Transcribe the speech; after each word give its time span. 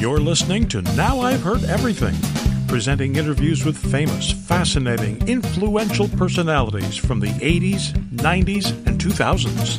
You're 0.00 0.18
listening 0.18 0.66
to 0.68 0.80
Now 0.96 1.20
I've 1.20 1.42
Heard 1.42 1.62
Everything, 1.64 2.14
presenting 2.66 3.16
interviews 3.16 3.66
with 3.66 3.76
famous, 3.76 4.32
fascinating, 4.32 5.28
influential 5.28 6.08
personalities 6.08 6.96
from 6.96 7.20
the 7.20 7.26
80s, 7.26 7.92
90s, 8.14 8.70
and 8.86 8.98
2000s. 8.98 9.78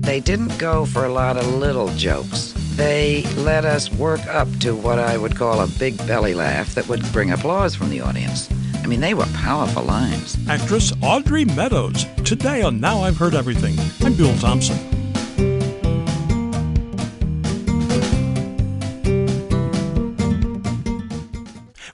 They 0.00 0.20
didn't 0.20 0.56
go 0.56 0.86
for 0.86 1.04
a 1.04 1.12
lot 1.12 1.36
of 1.36 1.46
little 1.52 1.88
jokes. 1.96 2.54
They 2.76 3.24
let 3.36 3.66
us 3.66 3.92
work 3.92 4.26
up 4.28 4.48
to 4.60 4.74
what 4.74 4.98
I 4.98 5.18
would 5.18 5.36
call 5.36 5.60
a 5.60 5.66
big 5.66 5.98
belly 6.06 6.32
laugh 6.32 6.74
that 6.76 6.88
would 6.88 7.02
bring 7.12 7.32
applause 7.32 7.76
from 7.76 7.90
the 7.90 8.00
audience. 8.00 8.48
I 8.82 8.86
mean, 8.86 9.00
they 9.00 9.12
were 9.12 9.26
powerful 9.34 9.82
lines. 9.82 10.38
Actress 10.48 10.94
Audrey 11.02 11.44
Meadows. 11.44 12.06
Today 12.24 12.62
on 12.62 12.80
Now 12.80 13.02
I've 13.02 13.18
Heard 13.18 13.34
Everything. 13.34 13.76
I'm 14.00 14.14
Bill 14.14 14.34
Thompson. 14.38 14.95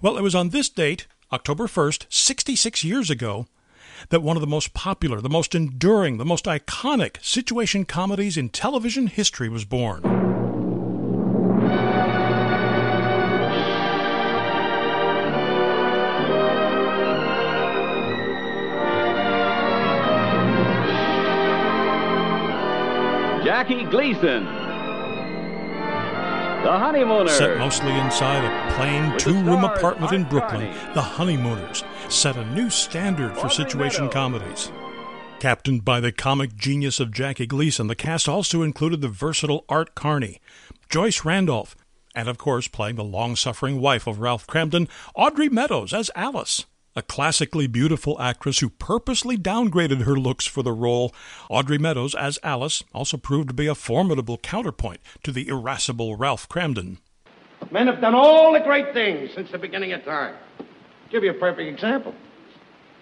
Well, 0.03 0.19
it 0.19 0.23
was 0.23 0.35
on 0.35 0.49
this 0.49 0.69
date, 0.69 1.07
October 1.33 1.69
1st, 1.69 2.07
66 2.11 2.83
years 2.83 3.09
ago, 3.09 3.47
that 4.09 4.21
one 4.21 4.37
of 4.37 4.41
the 4.41 4.49
most 4.49 4.75
popular, 4.75 5.21
the 5.21 5.29
most 5.29 5.55
enduring, 5.55 6.19
the 6.19 6.25
most 6.25 6.47
iconic 6.47 7.25
situation 7.25 7.85
comedies 7.85 8.37
in 8.37 8.49
television 8.49 9.07
history 9.07 9.49
was 9.49 9.65
born. 9.65 10.03
Jackie 23.45 23.85
Gleason. 23.85 24.62
The 26.63 26.79
Honeymooners. 26.79 27.33
Set 27.33 27.59
mostly 27.59 27.93
inside 27.93 28.45
a 28.45 28.75
plain 28.75 29.19
two 29.19 29.35
room 29.35 29.65
apartment 29.65 30.13
in 30.13 30.23
Brooklyn, 30.23 30.73
Carney. 30.73 30.95
The 30.95 31.03
Honeymooners 31.03 31.83
set 32.09 32.37
a 32.37 32.45
new 32.55 32.71
standard 32.71 33.37
for 33.37 33.49
situation 33.49 34.09
comedies. 34.09 34.71
Captained 35.41 35.85
by 35.85 35.99
the 35.99 36.13
comic 36.13 36.55
genius 36.55 37.01
of 37.01 37.11
Jackie 37.11 37.47
Gleason, 37.47 37.89
the 37.89 37.97
cast 37.97 38.29
also 38.29 38.63
included 38.63 39.01
the 39.01 39.09
versatile 39.09 39.65
Art 39.69 39.97
Carney, 39.97 40.41
Joyce 40.89 41.25
Randolph, 41.25 41.75
and 42.15 42.29
of 42.29 42.39
course, 42.39 42.69
playing 42.69 42.95
the 42.95 43.03
long 43.03 43.35
suffering 43.35 43.81
wife 43.81 44.07
of 44.07 44.21
Ralph 44.21 44.47
Kramden, 44.47 44.89
Audrey 45.17 45.49
Meadows 45.49 45.93
as 45.93 46.13
Alice. 46.15 46.65
A 46.95 47.01
classically 47.01 47.67
beautiful 47.67 48.21
actress 48.21 48.59
who 48.59 48.69
purposely 48.69 49.39
downgraded 49.39 50.03
her 50.03 50.15
looks 50.15 50.47
for 50.47 50.63
the 50.63 50.73
role, 50.73 51.15
Audrey 51.49 51.79
Meadows 51.79 52.15
as 52.15 52.39
Alice 52.43 52.85
also 52.93 53.17
proved 53.17 53.49
to 53.49 53.55
be 53.55 53.67
a 53.67 53.75
formidable 53.75 54.37
counterpoint 54.37 55.01
to 55.23 55.33
the 55.33 55.49
irascible 55.49 56.17
Ralph 56.17 56.51
Kramden. 56.51 56.99
Men 57.71 57.87
have 57.87 58.03
done 58.03 58.15
all 58.15 58.53
the 58.53 58.61
great 58.61 58.93
things 58.93 59.31
since 59.35 59.51
the 59.51 59.57
beginning 59.57 59.95
of 59.95 60.05
time. 60.05 60.35
Give 61.11 61.25
you 61.25 61.31
a 61.31 61.35
perfect 61.35 61.67
example. 61.67 62.15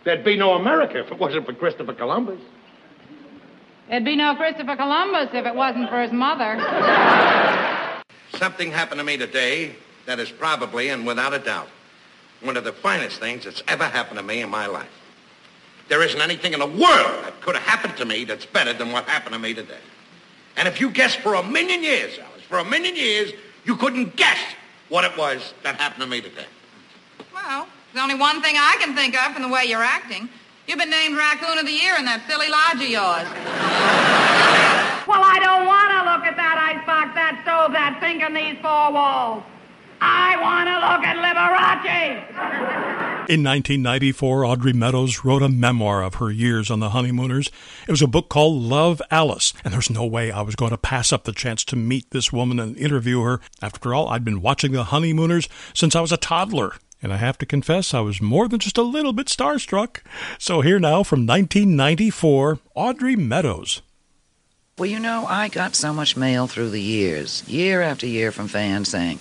There'd 0.05 0.24
be 0.24 0.36
no 0.36 0.52
America 0.52 1.00
if 1.00 1.11
it 1.11 1.18
wasn't 1.18 1.46
for 1.46 1.52
Christopher 1.52 1.94
Columbus. 1.94 2.41
There'd 3.88 4.05
be 4.05 4.14
no 4.14 4.36
Christopher 4.36 4.77
Columbus 4.77 5.30
if 5.33 5.44
it 5.44 5.55
wasn't 5.56 5.91
for 5.91 6.00
his 6.00 6.12
mother. 6.12 6.61
Something 8.36 8.70
happened 8.70 9.00
to 9.00 9.05
me 9.05 9.16
today 9.16 9.74
that 10.06 10.20
is 10.20 10.30
probably 10.30 10.91
and 10.91 11.05
without 11.05 11.34
a 11.34 11.41
doubt 11.41 11.68
one 12.41 12.56
of 12.56 12.64
the 12.64 12.72
finest 12.72 13.20
things 13.20 13.44
that's 13.44 13.62
ever 13.69 13.84
happened 13.84 14.19
to 14.19 14.22
me 14.22 14.41
in 14.41 14.50
my 14.50 14.66
life. 14.66 14.88
There 15.88 16.02
isn't 16.02 16.20
anything 16.20 16.52
in 16.52 16.60
the 16.60 16.66
world 16.66 17.24
that 17.24 17.34
could 17.41 17.56
have 17.56 17.64
happened 17.64 17.96
to 17.98 18.05
me 18.05 18.24
that's 18.24 18.46
better 18.46 18.72
than 18.72 18.92
what 18.92 19.05
happened 19.05 19.34
to 19.34 19.38
me 19.38 19.55
today. 19.55 19.83
And 20.56 20.68
if 20.68 20.80
you 20.80 20.91
guessed 20.91 21.18
for 21.20 21.34
a 21.34 21.42
million 21.42 21.83
years, 21.83 22.18
Alice, 22.18 22.42
for 22.42 22.58
a 22.58 22.64
million 22.64 22.96
years, 22.96 23.33
you 23.64 23.77
couldn't 23.77 24.16
guess 24.16 24.38
what 24.88 25.05
it 25.05 25.16
was 25.16 25.55
that 25.62 25.77
happened 25.77 26.02
to 26.02 26.08
me 26.08 26.20
today. 26.20 26.46
Well, 27.34 27.67
there's 27.92 28.02
only 28.02 28.14
one 28.14 28.40
thing 28.42 28.55
I 28.57 28.77
can 28.78 28.95
think 28.95 29.17
of 29.20 29.33
from 29.33 29.42
the 29.42 29.48
way 29.48 29.64
you're 29.64 29.83
acting. 29.83 30.28
You've 30.67 30.78
been 30.78 30.90
named 30.90 31.17
Raccoon 31.17 31.58
of 31.58 31.67
the 31.67 31.72
Year 31.72 31.96
in 31.98 32.05
that 32.05 32.22
silly 32.28 32.48
lodge 32.48 32.78
of 32.78 32.90
yours. 32.90 33.27
well, 35.11 35.22
I 35.27 35.39
don't 35.42 35.67
want 35.67 35.90
to 35.90 36.01
look 36.07 36.22
at 36.22 36.36
that 36.36 36.55
icebox, 36.55 37.14
that 37.14 37.40
stove, 37.42 37.72
that 37.72 37.98
sink, 38.01 38.22
and 38.22 38.36
these 38.36 38.55
four 38.62 38.92
walls. 38.92 39.42
I 40.00 40.36
want 40.40 40.68
to 40.68 40.74
look 40.74 41.05
at 41.05 41.16
Liberace. 41.16 42.50
In 43.30 43.44
1994, 43.44 44.44
Audrey 44.44 44.72
Meadows 44.72 45.24
wrote 45.24 45.42
a 45.42 45.48
memoir 45.48 46.02
of 46.02 46.14
her 46.14 46.30
years 46.33 46.70
on 46.70 46.80
the 46.80 46.90
Honeymooners. 46.90 47.48
It 47.86 47.90
was 47.90 48.02
a 48.02 48.08
book 48.08 48.28
called 48.28 48.60
Love 48.60 49.00
Alice, 49.10 49.52
and 49.62 49.72
there's 49.72 49.90
no 49.90 50.05
way 50.05 50.33
I 50.33 50.42
was 50.42 50.56
going 50.56 50.72
to 50.72 50.78
pass 50.78 51.12
up 51.12 51.24
the 51.24 51.33
chance 51.33 51.62
to 51.66 51.77
meet 51.77 52.10
this 52.10 52.33
woman 52.33 52.58
and 52.58 52.77
interview 52.77 53.22
her. 53.22 53.40
After 53.62 53.94
all, 53.94 54.08
I'd 54.08 54.24
been 54.24 54.42
watching 54.42 54.72
the 54.72 54.84
Honeymooners 54.84 55.48
since 55.74 55.94
I 55.94 56.00
was 56.00 56.12
a 56.12 56.16
toddler. 56.16 56.74
And 57.02 57.12
I 57.12 57.16
have 57.16 57.39
to 57.39 57.46
confess, 57.46 57.94
I 57.94 58.00
was 58.00 58.20
more 58.20 58.48
than 58.48 58.58
just 58.58 58.77
a 58.77 58.83
little 58.83 59.12
bit 59.12 59.28
starstruck. 59.28 59.98
So 60.39 60.60
here 60.60 60.78
now 60.78 61.02
from 61.02 61.27
1994, 61.27 62.58
Audrey 62.74 63.16
Meadows. 63.16 63.80
Well, 64.80 64.89
you 64.89 64.98
know, 64.98 65.27
I 65.27 65.48
got 65.48 65.77
so 65.77 65.92
much 65.92 66.17
mail 66.17 66.46
through 66.46 66.70
the 66.70 66.80
years, 66.80 67.46
year 67.46 67.83
after 67.83 68.07
year, 68.07 68.33
from 68.33 68.48
fans 68.48 68.89
saying, 68.89 69.18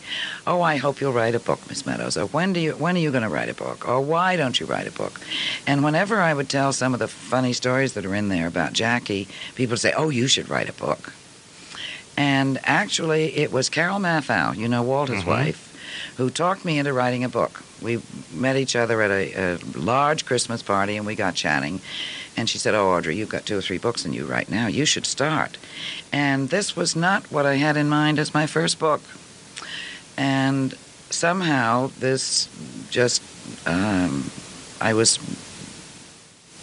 "Oh, 0.47 0.61
I 0.61 0.77
hope 0.77 1.01
you'll 1.01 1.11
write 1.11 1.35
a 1.35 1.39
book, 1.39 1.59
Miss 1.67 1.85
Meadows," 1.85 2.15
or 2.15 2.27
"When 2.27 2.53
do 2.53 2.61
you? 2.61 2.71
When 2.77 2.95
are 2.95 2.99
you 2.99 3.11
going 3.11 3.23
to 3.23 3.29
write 3.29 3.49
a 3.49 3.53
book?" 3.53 3.85
or 3.85 3.99
"Why 3.99 4.37
don't 4.37 4.57
you 4.57 4.65
write 4.65 4.87
a 4.87 4.91
book?" 4.91 5.19
And 5.67 5.83
whenever 5.83 6.21
I 6.21 6.33
would 6.33 6.47
tell 6.47 6.71
some 6.71 6.93
of 6.93 7.01
the 7.01 7.09
funny 7.09 7.51
stories 7.51 7.91
that 7.91 8.05
are 8.05 8.15
in 8.15 8.29
there 8.29 8.47
about 8.47 8.71
Jackie, 8.71 9.27
people 9.55 9.71
would 9.71 9.81
say, 9.81 9.91
"Oh, 9.91 10.09
you 10.09 10.29
should 10.29 10.49
write 10.49 10.69
a 10.69 10.79
book." 10.87 11.11
And 12.15 12.57
actually, 12.63 13.35
it 13.35 13.51
was 13.51 13.67
Carol 13.67 13.99
Matthau, 13.99 14.55
you 14.55 14.69
know, 14.69 14.81
Walter's 14.81 15.23
mm-hmm. 15.23 15.43
wife, 15.43 16.13
who 16.15 16.29
talked 16.29 16.63
me 16.63 16.79
into 16.79 16.93
writing 16.93 17.25
a 17.25 17.29
book. 17.29 17.63
We 17.81 18.01
met 18.33 18.55
each 18.55 18.77
other 18.77 19.01
at 19.01 19.11
a, 19.11 19.33
a 19.33 19.57
large 19.77 20.25
Christmas 20.25 20.63
party 20.63 20.95
and 20.95 21.05
we 21.05 21.15
got 21.15 21.35
chatting. 21.35 21.81
And 22.39 22.49
she 22.49 22.57
said, 22.57 22.73
Oh, 22.73 22.91
Audrey, 22.91 23.17
you've 23.17 23.27
got 23.27 23.45
two 23.45 23.57
or 23.57 23.61
three 23.61 23.77
books 23.77 24.05
in 24.05 24.13
you 24.13 24.23
right 24.25 24.49
now. 24.49 24.67
You 24.67 24.85
should 24.85 25.05
start. 25.05 25.57
And 26.13 26.47
this 26.47 26.73
was 26.73 26.95
not 26.95 27.29
what 27.29 27.45
I 27.45 27.55
had 27.55 27.75
in 27.75 27.89
mind 27.89 28.17
as 28.17 28.33
my 28.33 28.47
first 28.47 28.79
book. 28.79 29.01
And 30.15 30.73
somehow 31.09 31.91
this 31.99 32.47
just, 32.89 33.21
um, 33.67 34.31
I 34.79 34.93
was, 34.93 35.17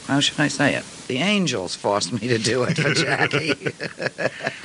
how 0.06 0.20
should 0.20 0.41
I 0.41 0.48
say 0.48 0.76
it? 0.76 0.84
The 1.09 1.19
angels 1.19 1.75
forced 1.76 2.10
me 2.10 2.26
to 2.26 2.38
do 2.38 2.62
it 2.62 2.78
for 2.78 2.94
Jackie. 3.04 3.53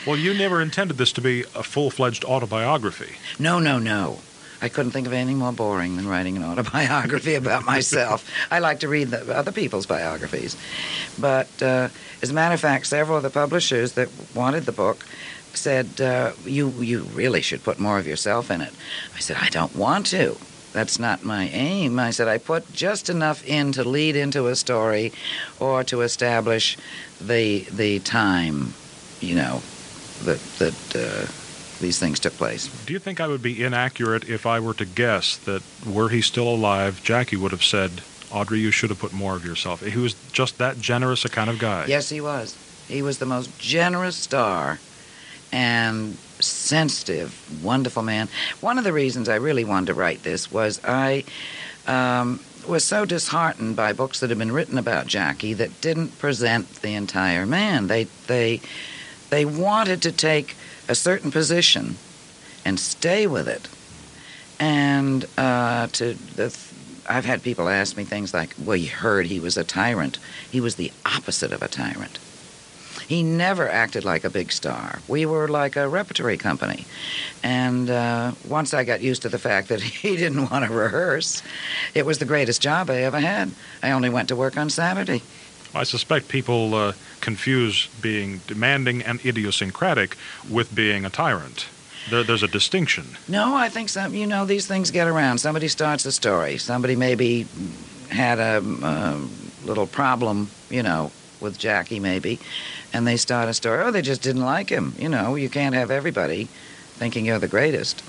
Well, 0.08 0.16
you 0.16 0.34
never 0.34 0.62
intended 0.62 0.98
this 0.98 1.12
to 1.12 1.22
be 1.22 1.42
a 1.54 1.62
full 1.62 1.92
fledged 1.92 2.24
autobiography. 2.24 3.18
No, 3.38 3.60
no, 3.60 3.80
no. 3.80 4.20
I 4.62 4.70
couldn't 4.70 4.92
think 4.92 5.08
of 5.08 5.14
anything 5.14 5.38
more 5.38 5.52
boring 5.52 5.96
than 5.96 6.08
writing 6.08 6.38
an 6.38 6.44
autobiography 6.44 7.34
about 7.44 7.66
myself. 7.66 8.30
I 8.52 8.60
like 8.60 8.82
to 8.82 8.88
read 8.88 9.10
the, 9.10 9.36
other 9.36 9.52
people's 9.52 9.86
biographies. 9.86 10.56
But 11.20 11.50
uh, 11.62 11.90
as 12.22 12.30
a 12.30 12.34
matter 12.34 12.54
of 12.54 12.60
fact, 12.60 12.86
several 12.86 13.18
of 13.18 13.24
the 13.24 13.30
publishers 13.30 13.94
that 13.94 14.10
wanted 14.36 14.66
the 14.66 14.72
book 14.72 15.06
said, 15.54 16.00
uh, 16.00 16.32
you, 16.46 16.70
you 16.80 17.02
really 17.14 17.42
should 17.42 17.64
put 17.64 17.80
more 17.80 17.98
of 17.98 18.08
yourself 18.08 18.52
in 18.52 18.62
it. 18.62 18.74
I 19.16 19.20
said, 19.20 19.38
I 19.40 19.50
don't 19.50 19.76
want 19.76 20.06
to. 20.08 20.38
That's 20.74 21.00
not 21.00 21.26
my 21.26 21.50
aim. 21.50 22.00
I 22.00 22.12
said, 22.12 22.30
I 22.30 22.38
put 22.38 22.72
just 22.72 23.10
enough 23.10 23.46
in 23.46 23.74
to 23.74 23.84
lead 23.84 24.16
into 24.16 24.48
a 24.48 24.56
story 24.56 25.12
or 25.60 25.84
to 25.86 26.02
establish 26.02 26.78
the, 27.20 27.66
the 27.72 28.00
time, 28.00 28.74
you 29.20 29.36
know, 29.36 29.62
that, 30.24 30.40
that 30.60 30.96
uh, 30.96 31.41
these 31.82 32.00
things 32.00 32.20
took 32.20 32.34
place. 32.34 32.68
Do 32.86 32.94
you 32.94 33.00
think 33.00 33.20
I 33.20 33.28
would 33.28 33.42
be 33.42 33.64
inaccurate 33.64 34.30
if 34.30 34.46
I 34.46 34.60
were 34.60 34.74
to 34.76 34.86
guess 34.86 35.38
that 35.38 35.64
were 35.86 36.10
he 36.10 36.22
still 36.22 36.48
alive, 36.48 37.02
Jackie 37.04 37.36
would 37.36 37.52
have 37.52 37.64
said, 37.64 38.02
Audrey, 38.32 38.60
you 38.60 38.72
should 38.72 38.90
have 38.90 39.00
put 39.00 39.14
more 39.14 39.36
of 39.36 39.46
yourself? 39.46 39.82
He 39.82 40.00
was 40.00 40.16
just 40.32 40.58
that 40.60 40.80
generous 40.80 41.26
a 41.26 41.30
kind 41.30 41.50
of 41.50 41.60
guy. 41.60 41.86
Yes, 41.88 42.10
he 42.10 42.22
was. 42.22 42.56
He 42.88 43.02
was 43.02 43.18
the 43.20 43.26
most 43.26 43.58
generous 43.60 44.16
star 44.16 44.80
and 45.52 46.16
sensitive, 46.40 47.64
wonderful 47.64 48.04
man. 48.04 48.30
One 48.62 48.78
of 48.78 48.84
the 48.84 48.94
reasons 48.94 49.28
I 49.28 49.36
really 49.36 49.66
wanted 49.66 49.88
to 49.88 49.94
write 49.94 50.24
this 50.24 50.52
was 50.52 50.80
I 50.84 51.24
um, 51.88 52.40
was 52.68 52.84
so 52.84 53.06
disheartened 53.06 53.76
by 53.76 53.94
books 53.94 54.20
that 54.20 54.30
had 54.30 54.40
been 54.40 54.52
written 54.52 54.78
about 54.78 55.08
Jackie 55.08 55.54
that 55.56 55.82
didn't 55.82 56.18
present 56.20 56.82
the 56.82 56.96
entire 56.96 57.46
man. 57.46 57.88
They 57.88 58.06
they 58.28 58.62
they 59.30 59.46
wanted 59.46 60.02
to 60.04 60.12
take 60.12 60.56
a 60.88 60.96
certain 60.96 61.32
position 61.32 61.98
and 62.66 62.80
stay 62.80 63.28
with 63.28 63.48
it, 63.48 63.68
and 64.60 65.26
uh, 65.38 65.88
to 65.88 66.14
the. 66.36 66.56
I've 67.10 67.26
had 67.26 67.42
people 67.42 67.68
ask 67.68 67.98
me 67.98 68.04
things 68.04 68.34
like, 68.34 68.56
"Well, 68.64 68.78
you 68.78 68.90
heard 68.90 69.26
he 69.26 69.40
was 69.40 69.58
a 69.58 69.64
tyrant. 69.64 70.20
He 70.50 70.62
was 70.62 70.76
the 70.76 70.92
opposite 71.06 71.52
of 71.52 71.62
a 71.62 71.68
tyrant." 71.68 72.20
He 73.12 73.24
never 73.24 73.68
acted 73.70 74.06
like 74.06 74.24
a 74.24 74.30
big 74.30 74.54
star. 74.54 75.00
We 75.10 75.26
were 75.26 75.50
like 75.50 75.76
a 75.76 75.90
repertory 75.90 76.38
company. 76.38 76.86
And 77.44 77.90
uh, 77.90 78.32
once 78.48 78.74
I 78.74 78.86
got 78.86 79.02
used 79.02 79.24
to 79.24 79.30
the 79.30 79.38
fact 79.38 79.68
that 79.68 79.82
he 80.04 80.16
didn't 80.16 80.50
want 80.50 80.64
to 80.66 80.72
rehearse, 80.72 81.44
it 81.94 82.06
was 82.06 82.20
the 82.20 82.26
greatest 82.26 82.62
job 82.62 82.90
I 82.90 83.02
ever 83.04 83.20
had. 83.20 83.52
I 83.84 83.92
only 83.92 84.10
went 84.10 84.30
to 84.30 84.36
work 84.38 84.56
on 84.56 84.70
Saturday. 84.70 85.24
I 85.74 85.84
suspect 85.84 86.28
people 86.28 86.76
uh, 86.76 86.94
confuse 87.22 87.88
being 88.02 88.42
demanding 88.48 89.02
and 89.02 89.24
idiosyncratic 89.26 90.18
with 90.50 90.74
being 90.76 91.06
a 91.06 91.10
tyrant. 91.10 91.68
There, 92.10 92.24
there's 92.24 92.44
a 92.44 92.48
distinction. 92.48 93.06
No, 93.28 93.56
I 93.56 93.70
think 93.70 93.90
some. 93.90 94.14
You 94.14 94.28
know, 94.28 94.46
these 94.46 94.68
things 94.68 94.92
get 94.92 95.08
around. 95.08 95.38
Somebody 95.38 95.68
starts 95.68 96.06
a 96.06 96.12
story. 96.12 96.58
Somebody 96.58 96.96
maybe 96.96 97.48
had 98.10 98.40
a, 98.40 98.58
a 98.84 99.22
little 99.66 99.88
problem, 99.88 100.50
you 100.70 100.84
know, 100.84 101.12
with 101.40 101.58
Jackie 101.58 102.00
maybe, 102.00 102.40
and 102.94 103.08
they 103.08 103.18
start 103.18 103.50
a 103.50 103.54
story. 103.54 103.84
Oh, 103.84 103.92
they 103.92 104.02
just 104.02 104.22
didn't 104.22 104.44
like 104.44 104.70
him. 104.70 104.94
You 104.98 105.10
know, 105.10 105.36
you 105.36 105.50
can't 105.50 105.76
have 105.76 105.92
everybody 105.92 106.46
thinking 106.46 107.26
you're 107.26 107.40
the 107.40 107.48
greatest. 107.48 108.04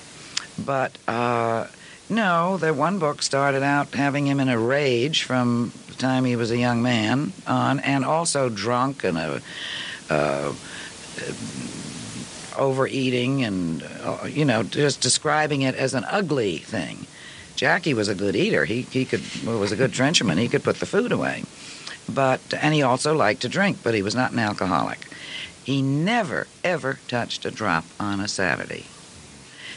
But 0.59 0.97
uh, 1.09 1.67
no, 2.09 2.57
the 2.57 2.75
one 2.75 2.99
book 2.99 3.23
started 3.23 3.63
out 3.63 3.95
having 3.95 4.27
him 4.27 4.41
in 4.41 4.49
a 4.49 4.59
rage 4.59 5.23
from 5.23 5.73
the 5.93 5.99
time 5.99 6.25
he 6.25 6.37
was 6.37 6.51
a 6.51 6.59
young 6.59 6.83
man 6.83 7.33
on, 7.47 7.81
and 7.81 8.05
also 8.05 8.49
drunk 8.49 9.05
and 9.05 9.19
a. 9.19 9.43
Uh, 10.11 10.53
overeating 12.59 13.45
and 13.45 13.83
uh, 14.03 14.27
you 14.27 14.45
know 14.45 14.63
just 14.63 15.01
describing 15.01 15.63
it 15.63 15.75
as 15.75 15.95
an 15.95 16.05
ugly 16.05 16.59
thing. 16.59 17.07
Jackie 17.57 17.95
was 17.95 18.09
a 18.09 18.15
good 18.15 18.37
eater. 18.37 18.65
He 18.65 18.83
he 18.83 19.05
could 19.05 19.23
was 19.45 19.73
a 19.73 19.77
good 19.77 19.93
trencherman. 19.93 20.39
He 20.39 20.49
could 20.49 20.65
put 20.65 20.81
the 20.81 20.87
food 20.87 21.13
away, 21.13 21.45
but 22.09 22.41
and 22.61 22.75
he 22.75 22.83
also 22.83 23.15
liked 23.15 23.43
to 23.43 23.49
drink. 23.49 23.79
But 23.83 23.95
he 23.95 24.03
was 24.03 24.15
not 24.15 24.33
an 24.33 24.39
alcoholic. 24.39 25.07
He 25.65 25.81
never 25.83 26.47
ever 26.65 26.99
touched 27.09 27.45
a 27.45 27.51
drop 27.51 27.85
on 28.01 28.21
a 28.21 28.29
Saturday. 28.29 28.87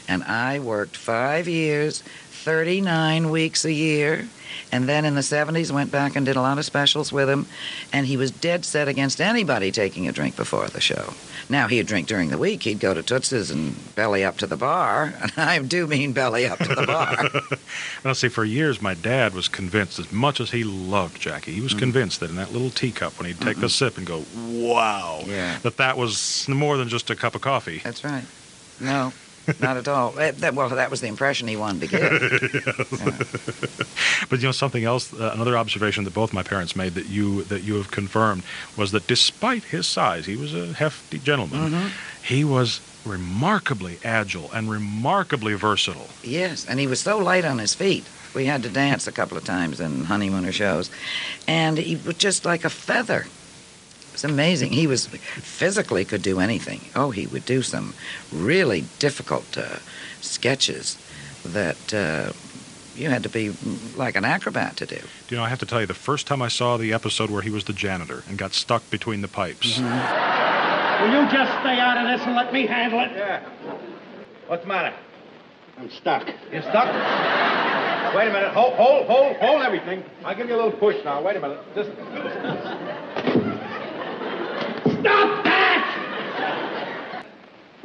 And 0.08 0.22
I 0.22 0.60
worked 0.60 0.96
five 0.96 1.48
years, 1.48 2.02
39 2.50 3.30
weeks 3.30 3.64
a 3.64 3.72
year, 3.72 4.28
and 4.70 4.88
then 4.88 5.04
in 5.04 5.16
the 5.16 5.20
70s 5.20 5.72
went 5.72 5.90
back 5.90 6.14
and 6.14 6.24
did 6.24 6.36
a 6.36 6.40
lot 6.40 6.58
of 6.58 6.64
specials 6.64 7.12
with 7.12 7.28
him. 7.28 7.44
And 7.92 8.06
he 8.06 8.16
was 8.16 8.30
dead 8.30 8.64
set 8.64 8.86
against 8.86 9.20
anybody 9.20 9.72
taking 9.72 10.06
a 10.06 10.12
drink 10.12 10.36
before 10.36 10.68
the 10.68 10.80
show. 10.80 11.12
Now, 11.48 11.66
he'd 11.66 11.88
drink 11.88 12.06
during 12.06 12.28
the 12.30 12.38
week. 12.38 12.62
He'd 12.62 12.78
go 12.78 12.94
to 12.94 13.02
Toots's 13.02 13.50
and 13.50 13.74
belly 13.96 14.22
up 14.24 14.36
to 14.38 14.46
the 14.46 14.56
bar. 14.56 15.12
And 15.22 15.32
I 15.36 15.58
do 15.58 15.88
mean 15.88 16.12
belly 16.12 16.46
up 16.46 16.58
to 16.60 16.72
the 16.74 16.86
bar. 16.86 17.30
Well, 18.04 18.14
see, 18.14 18.28
for 18.28 18.44
years, 18.44 18.80
my 18.80 18.94
dad 18.94 19.34
was 19.34 19.48
convinced, 19.48 19.98
as 19.98 20.12
much 20.12 20.40
as 20.40 20.52
he 20.52 20.62
loved 20.62 21.20
Jackie, 21.20 21.50
he 21.52 21.60
was 21.60 21.72
Mm-hmm. 21.72 21.78
convinced 21.80 22.20
that 22.20 22.30
in 22.30 22.36
that 22.36 22.52
little 22.52 22.70
teacup, 22.70 23.18
when 23.18 23.26
he'd 23.26 23.40
take 23.40 23.60
a 23.60 23.68
sip 23.68 23.98
and 23.98 24.06
go, 24.06 24.24
wow, 24.36 25.22
Yeah. 25.26 25.58
that 25.64 25.78
that 25.78 25.96
was 25.98 26.46
more 26.48 26.76
than 26.76 26.88
just 26.88 27.10
a 27.10 27.16
cup 27.16 27.34
of 27.34 27.40
coffee. 27.40 27.80
That's 27.82 28.04
right. 28.04 28.24
No, 28.78 29.12
not 29.60 29.76
at 29.76 29.88
all. 29.88 30.18
Eh, 30.18 30.32
that- 30.32 30.54
well, 30.54 30.68
that 30.68 30.90
was 30.90 31.00
the 31.00 31.06
impression 31.08 31.48
he 31.48 31.56
wanted 31.56 31.80
to 31.82 31.86
give. 31.88 33.26
But 34.28 34.40
you 34.40 34.46
know 34.46 34.52
something 34.52 34.82
else, 34.84 35.12
uh, 35.12 35.30
another 35.34 35.56
observation 35.56 36.04
that 36.04 36.14
both 36.14 36.32
my 36.32 36.42
parents 36.42 36.74
made 36.74 36.94
that 36.94 37.06
you 37.06 37.42
that 37.44 37.62
you 37.62 37.74
have 37.74 37.90
confirmed 37.90 38.42
was 38.76 38.90
that 38.92 39.06
despite 39.06 39.62
his 39.64 39.86
size, 39.86 40.26
he 40.26 40.36
was 40.36 40.52
a 40.54 40.72
hefty 40.72 41.18
gentleman. 41.18 41.70
Mm-hmm. 41.70 41.88
He 42.24 42.42
was 42.42 42.80
remarkably 43.04 43.98
agile 44.04 44.50
and 44.52 44.68
remarkably 44.70 45.54
versatile. 45.54 46.08
Yes, 46.24 46.66
and 46.66 46.80
he 46.80 46.86
was 46.86 47.00
so 47.00 47.18
light 47.18 47.44
on 47.44 47.58
his 47.58 47.74
feet. 47.74 48.04
We 48.34 48.46
had 48.46 48.62
to 48.64 48.68
dance 48.68 49.06
a 49.06 49.12
couple 49.12 49.36
of 49.38 49.44
times 49.44 49.80
in 49.80 50.04
honeymooner 50.04 50.52
shows, 50.52 50.90
and 51.46 51.78
he 51.78 51.96
was 51.96 52.16
just 52.16 52.44
like 52.44 52.64
a 52.64 52.70
feather. 52.70 53.26
It 54.16 54.22
was 54.22 54.32
amazing. 54.32 54.72
He 54.72 54.86
was 54.86 55.08
physically 55.08 56.06
could 56.06 56.22
do 56.22 56.40
anything. 56.40 56.80
Oh, 56.94 57.10
he 57.10 57.26
would 57.26 57.44
do 57.44 57.60
some 57.60 57.92
really 58.32 58.86
difficult 58.98 59.58
uh, 59.58 59.76
sketches 60.22 60.96
that 61.44 61.92
uh, 61.92 62.32
you 62.94 63.10
had 63.10 63.24
to 63.24 63.28
be 63.28 63.52
like 63.94 64.16
an 64.16 64.24
acrobat 64.24 64.78
to 64.78 64.86
do. 64.86 64.98
You 65.28 65.36
know, 65.36 65.44
I 65.44 65.50
have 65.50 65.58
to 65.58 65.66
tell 65.66 65.82
you, 65.82 65.86
the 65.86 65.92
first 65.92 66.26
time 66.26 66.40
I 66.40 66.48
saw 66.48 66.78
the 66.78 66.94
episode 66.94 67.28
where 67.28 67.42
he 67.42 67.50
was 67.50 67.64
the 67.64 67.74
janitor 67.74 68.22
and 68.26 68.38
got 68.38 68.54
stuck 68.54 68.88
between 68.88 69.20
the 69.20 69.28
pipes, 69.28 69.78
Will 69.78 69.84
you 71.12 71.28
just 71.30 71.52
stay 71.60 71.78
out 71.78 71.98
of 71.98 72.06
this 72.08 72.26
and 72.26 72.34
let 72.34 72.54
me 72.54 72.66
handle 72.66 73.00
it? 73.00 73.10
Yeah. 73.14 73.46
What's 74.46 74.62
the 74.62 74.68
matter? 74.68 74.96
I'm 75.76 75.90
stuck. 75.90 76.26
You're 76.50 76.62
stuck? 76.62 76.86
Wait 78.16 78.28
a 78.28 78.32
minute. 78.32 78.54
Hold, 78.54 78.72
hold, 78.76 79.06
hold, 79.06 79.36
hold 79.36 79.60
everything. 79.60 80.02
I'll 80.24 80.34
give 80.34 80.48
you 80.48 80.54
a 80.54 80.56
little 80.56 80.72
push 80.72 80.96
now. 81.04 81.20
Wait 81.20 81.36
a 81.36 81.40
minute. 81.40 81.60
Just. 81.74 81.90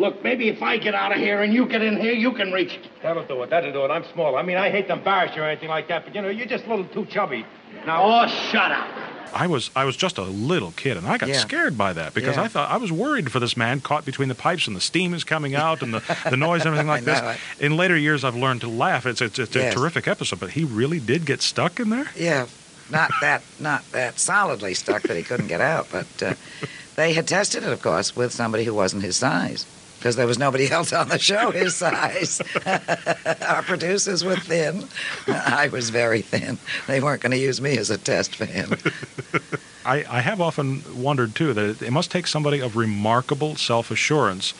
Look, 0.01 0.23
maybe 0.23 0.49
if 0.49 0.61
I 0.63 0.77
get 0.77 0.95
out 0.95 1.11
of 1.11 1.19
here 1.19 1.43
and 1.43 1.53
you 1.53 1.67
get 1.67 1.81
in 1.83 1.95
here, 1.99 2.13
you 2.13 2.31
can 2.33 2.51
reach 2.51 2.73
it. 2.73 2.85
That'll 3.03 3.23
do 3.23 3.43
it. 3.43 3.49
That'll 3.51 3.71
do 3.71 3.85
it. 3.85 3.91
I'm 3.91 4.03
small. 4.13 4.35
I 4.35 4.41
mean, 4.41 4.57
I 4.57 4.69
hate 4.71 4.87
to 4.87 4.93
embarrass 4.93 5.35
you 5.35 5.43
or 5.43 5.45
anything 5.45 5.69
like 5.69 5.87
that, 5.89 6.05
but 6.05 6.15
you 6.15 6.21
know, 6.23 6.29
you're 6.29 6.47
just 6.47 6.65
a 6.65 6.69
little 6.69 6.85
too 6.85 7.05
chubby. 7.05 7.45
Now. 7.85 8.01
Oh, 8.03 8.27
shut 8.51 8.71
up. 8.71 8.87
I 9.33 9.47
was 9.47 9.69
I 9.75 9.85
was 9.85 9.95
just 9.95 10.17
a 10.17 10.23
little 10.23 10.71
kid, 10.71 10.97
and 10.97 11.05
I 11.07 11.17
got 11.17 11.29
Yeah. 11.29 11.37
scared 11.39 11.77
by 11.77 11.93
that 11.93 12.13
because 12.15 12.35
Yeah. 12.35 12.43
I 12.43 12.47
thought 12.49 12.69
I 12.69 12.77
was 12.77 12.91
worried 12.91 13.31
for 13.31 13.39
this 13.39 13.55
man 13.55 13.79
caught 13.79 14.03
between 14.03 14.27
the 14.27 14.35
pipes 14.35 14.67
and 14.67 14.75
the 14.75 14.81
steam 14.81 15.13
is 15.13 15.23
coming 15.23 15.55
out 15.55 15.81
and 15.83 15.93
the, 15.93 16.01
the 16.29 16.35
noise 16.35 16.61
and 16.65 16.67
everything 16.75 16.87
like 16.87 17.03
I 17.03 17.05
know 17.05 17.31
this. 17.33 17.39
In 17.61 17.77
later 17.77 17.95
years, 17.95 18.23
I've 18.25 18.35
learned 18.35 18.61
to 18.61 18.67
laugh. 18.67 19.05
It's 19.05 19.21
it's, 19.21 19.37
it's 19.39 19.55
Yes. 19.55 19.71
a 19.73 19.77
terrific 19.77 20.07
episode, 20.07 20.39
but 20.39 20.49
he 20.49 20.63
really 20.63 20.99
did 20.99 21.25
get 21.25 21.41
stuck 21.43 21.79
in 21.79 21.91
there. 21.91 22.07
Yeah, 22.17 22.47
not 22.89 23.11
that 23.21 23.43
not 23.59 23.89
that 23.91 24.19
solidly 24.19 24.73
stuck 24.73 25.03
that 25.03 25.15
he 25.15 25.23
couldn't 25.23 25.47
get 25.47 25.61
out, 25.61 25.87
but 25.91 26.07
uh, 26.23 26.33
they 26.95 27.13
had 27.13 27.27
tested 27.27 27.63
it, 27.63 27.69
of 27.71 27.81
course, 27.83 28.15
with 28.15 28.33
somebody 28.33 28.63
who 28.65 28.73
wasn't 28.73 29.03
his 29.03 29.15
size. 29.15 29.65
Because 30.01 30.15
there 30.15 30.25
was 30.25 30.39
nobody 30.39 30.71
else 30.71 30.93
on 30.93 31.09
the 31.09 31.19
show 31.19 31.51
his 31.51 31.75
size. 31.75 32.41
Our 32.65 33.61
producers 33.61 34.25
were 34.25 34.35
thin. 34.35 34.85
I 35.27 35.69
was 35.71 35.91
very 35.91 36.23
thin. 36.23 36.57
They 36.87 36.99
weren't 36.99 37.21
going 37.21 37.33
to 37.33 37.37
use 37.37 37.61
me 37.61 37.77
as 37.77 37.91
a 37.91 37.99
test 37.99 38.35
fan. 38.35 38.79
I, 39.85 40.03
I 40.09 40.21
have 40.21 40.41
often 40.41 40.81
wondered 40.99 41.35
too 41.35 41.53
that 41.53 41.63
it, 41.63 41.81
it 41.83 41.91
must 41.91 42.09
take 42.09 42.25
somebody 42.25 42.61
of 42.61 42.75
remarkable 42.75 43.55
self 43.55 43.91
assurance 43.91 44.55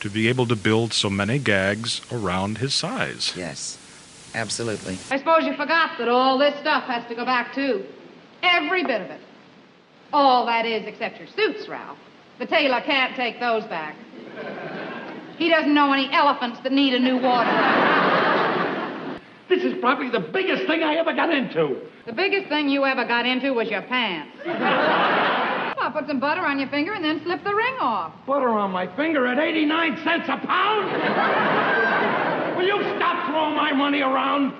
to 0.00 0.10
be 0.10 0.28
able 0.28 0.46
to 0.48 0.56
build 0.56 0.92
so 0.92 1.08
many 1.08 1.38
gags 1.38 2.02
around 2.12 2.58
his 2.58 2.74
size. 2.74 3.32
Yes, 3.34 3.78
absolutely. 4.34 4.98
I 5.10 5.16
suppose 5.16 5.44
you 5.44 5.56
forgot 5.56 5.96
that 5.96 6.08
all 6.08 6.36
this 6.36 6.54
stuff 6.60 6.84
has 6.84 7.06
to 7.08 7.14
go 7.14 7.24
back, 7.24 7.54
too. 7.54 7.86
Every 8.42 8.84
bit 8.84 9.00
of 9.00 9.10
it. 9.10 9.20
All 10.12 10.44
that 10.44 10.66
is, 10.66 10.86
except 10.86 11.18
your 11.18 11.28
suits, 11.28 11.66
Ralph. 11.66 11.98
The 12.38 12.46
tailor 12.46 12.82
can't 12.82 13.16
take 13.16 13.40
those 13.40 13.64
back. 13.64 13.96
He 15.42 15.48
doesn't 15.48 15.74
know 15.74 15.92
any 15.92 16.08
elephants 16.12 16.60
that 16.62 16.70
need 16.70 16.94
a 16.94 17.00
new 17.00 17.18
water. 17.18 17.50
This 19.48 19.64
is 19.64 19.74
probably 19.80 20.08
the 20.08 20.20
biggest 20.20 20.68
thing 20.68 20.84
I 20.84 20.94
ever 20.94 21.12
got 21.12 21.34
into. 21.34 21.80
The 22.06 22.12
biggest 22.12 22.48
thing 22.48 22.68
you 22.68 22.84
ever 22.84 23.04
got 23.04 23.26
into 23.26 23.52
was 23.52 23.66
your 23.68 23.82
pants. 23.82 24.38
Well, 24.46 25.90
put 25.90 26.06
some 26.06 26.20
butter 26.20 26.42
on 26.42 26.60
your 26.60 26.68
finger 26.68 26.92
and 26.92 27.04
then 27.04 27.20
slip 27.24 27.42
the 27.42 27.52
ring 27.52 27.74
off. 27.80 28.12
Butter 28.24 28.50
on 28.50 28.70
my 28.70 28.86
finger 28.94 29.26
at 29.26 29.40
89 29.40 30.04
cents 30.04 30.28
a 30.28 30.38
pound? 30.46 30.86
Will 32.56 32.66
you 32.68 32.80
stop 32.94 33.26
throwing 33.28 33.56
my 33.56 33.72
money 33.72 34.00
around? 34.00 34.54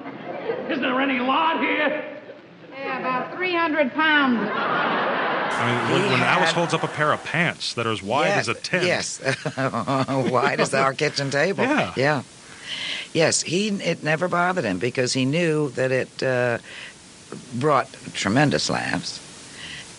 Isn't 0.68 0.82
there 0.82 1.00
any 1.00 1.20
lot 1.20 1.60
here? 1.60 2.18
Yeah, 2.76 2.98
about 2.98 3.36
300 3.36 3.92
pounds. 3.92 5.11
I 5.54 5.66
mean, 5.66 5.92
when, 5.92 6.02
He 6.02 6.10
when 6.10 6.20
Alice 6.20 6.52
holds 6.52 6.74
up 6.74 6.82
a 6.82 6.88
pair 6.88 7.12
of 7.12 7.22
pants 7.24 7.74
that 7.74 7.86
are 7.86 7.92
as 7.92 8.02
wide 8.02 8.28
yes, 8.28 8.38
as 8.38 8.48
a 8.48 8.54
tent. 8.54 8.86
Yes, 8.86 9.20
wide 10.30 10.60
as 10.60 10.74
our 10.74 10.94
kitchen 10.94 11.30
table. 11.30 11.64
Yeah. 11.64 11.92
yeah. 11.96 12.22
Yes, 13.12 13.42
he 13.42 13.68
it 13.68 14.02
never 14.02 14.28
bothered 14.28 14.64
him 14.64 14.78
because 14.78 15.12
he 15.12 15.24
knew 15.24 15.68
that 15.70 15.92
it 15.92 16.22
uh, 16.22 16.58
brought 17.54 17.92
tremendous 18.14 18.70
laughs, 18.70 19.20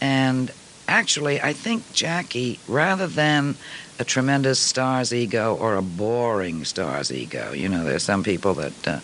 and 0.01 0.51
actually, 0.87 1.39
I 1.41 1.53
think 1.53 1.93
Jackie, 1.93 2.59
rather 2.67 3.07
than 3.07 3.55
a 3.99 4.03
tremendous 4.03 4.59
star's 4.59 5.13
ego 5.13 5.55
or 5.55 5.75
a 5.75 5.81
boring 5.81 6.65
star's 6.65 7.11
ego, 7.11 7.51
you 7.51 7.69
know, 7.69 7.83
there's 7.83 8.03
some 8.03 8.23
people 8.23 8.53
that 8.55 8.87
uh, 8.87 8.99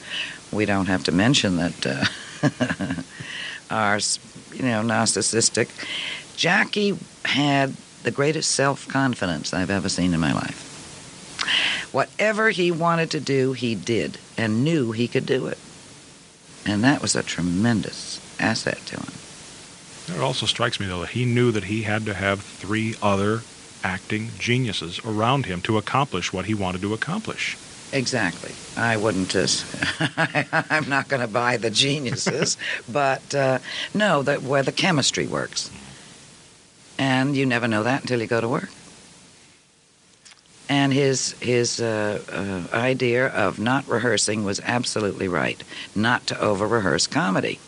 we 0.52 0.66
don't 0.66 0.88
have 0.88 1.04
to 1.06 1.12
mention 1.12 1.58
that 1.58 1.86
uh, 1.86 2.06
are, 3.74 4.00
you 4.54 4.64
know, 4.64 4.82
narcissistic. 4.82 5.70
Jackie 6.40 6.98
had 7.26 7.76
the 8.04 8.12
greatest 8.12 8.52
self 8.52 8.88
confidence 8.88 9.54
I've 9.54 9.70
ever 9.70 9.90
seen 9.90 10.14
in 10.14 10.22
my 10.22 10.32
life. 10.32 11.90
Whatever 11.92 12.50
he 12.50 12.72
wanted 12.72 13.12
to 13.12 13.20
do, 13.20 13.52
he 13.52 13.76
did 13.76 14.18
and 14.38 14.64
knew 14.64 14.94
he 14.94 15.10
could 15.10 15.26
do 15.26 15.48
it. 15.48 15.58
And 16.66 16.82
that 16.86 17.02
was 17.02 17.14
a 17.14 17.24
tremendous 17.24 18.22
asset 18.40 18.78
to 18.86 18.96
him. 18.96 19.14
It 20.16 20.24
also 20.24 20.46
strikes 20.46 20.80
me, 20.80 20.86
though, 20.86 21.02
that 21.02 21.10
he 21.10 21.26
knew 21.26 21.52
that 21.52 21.66
he 21.66 21.82
had 21.82 22.06
to 22.06 22.14
have 22.14 22.40
three 22.40 22.96
other 23.02 23.42
acting 23.84 24.30
geniuses 24.40 25.02
around 25.04 25.46
him 25.46 25.60
to 25.64 25.78
accomplish 25.78 26.32
what 26.32 26.46
he 26.46 26.54
wanted 26.54 26.82
to 26.84 26.94
accomplish. 26.94 27.58
Exactly. 27.92 28.54
I 28.78 28.96
wouldn't 28.96 29.28
just. 29.28 29.66
I'm 30.72 30.88
not 30.88 31.10
going 31.10 31.22
to 31.22 31.28
buy 31.28 31.58
the 31.58 31.70
geniuses, 31.70 32.56
but 32.90 33.36
uh, 33.36 33.60
no, 33.94 34.24
that 34.24 34.42
where 34.42 34.64
the 34.64 34.72
chemistry 34.72 35.28
works, 35.28 35.70
and 37.00 37.36
you 37.36 37.46
never 37.46 37.68
know 37.68 37.84
that 37.84 38.02
until 38.02 38.22
you 38.22 38.28
go 38.28 38.42
to 38.42 38.48
work. 38.48 38.70
And 40.68 40.94
his 40.94 41.32
his 41.40 41.82
uh, 41.82 42.22
uh, 42.32 42.76
idea 42.76 43.28
of 43.28 43.58
not 43.58 43.88
rehearsing 43.88 44.44
was 44.44 44.60
absolutely 44.60 45.28
right. 45.28 45.64
Not 45.96 46.28
to 46.28 46.40
over 46.40 46.68
rehearse 46.68 47.08
comedy. 47.08 47.60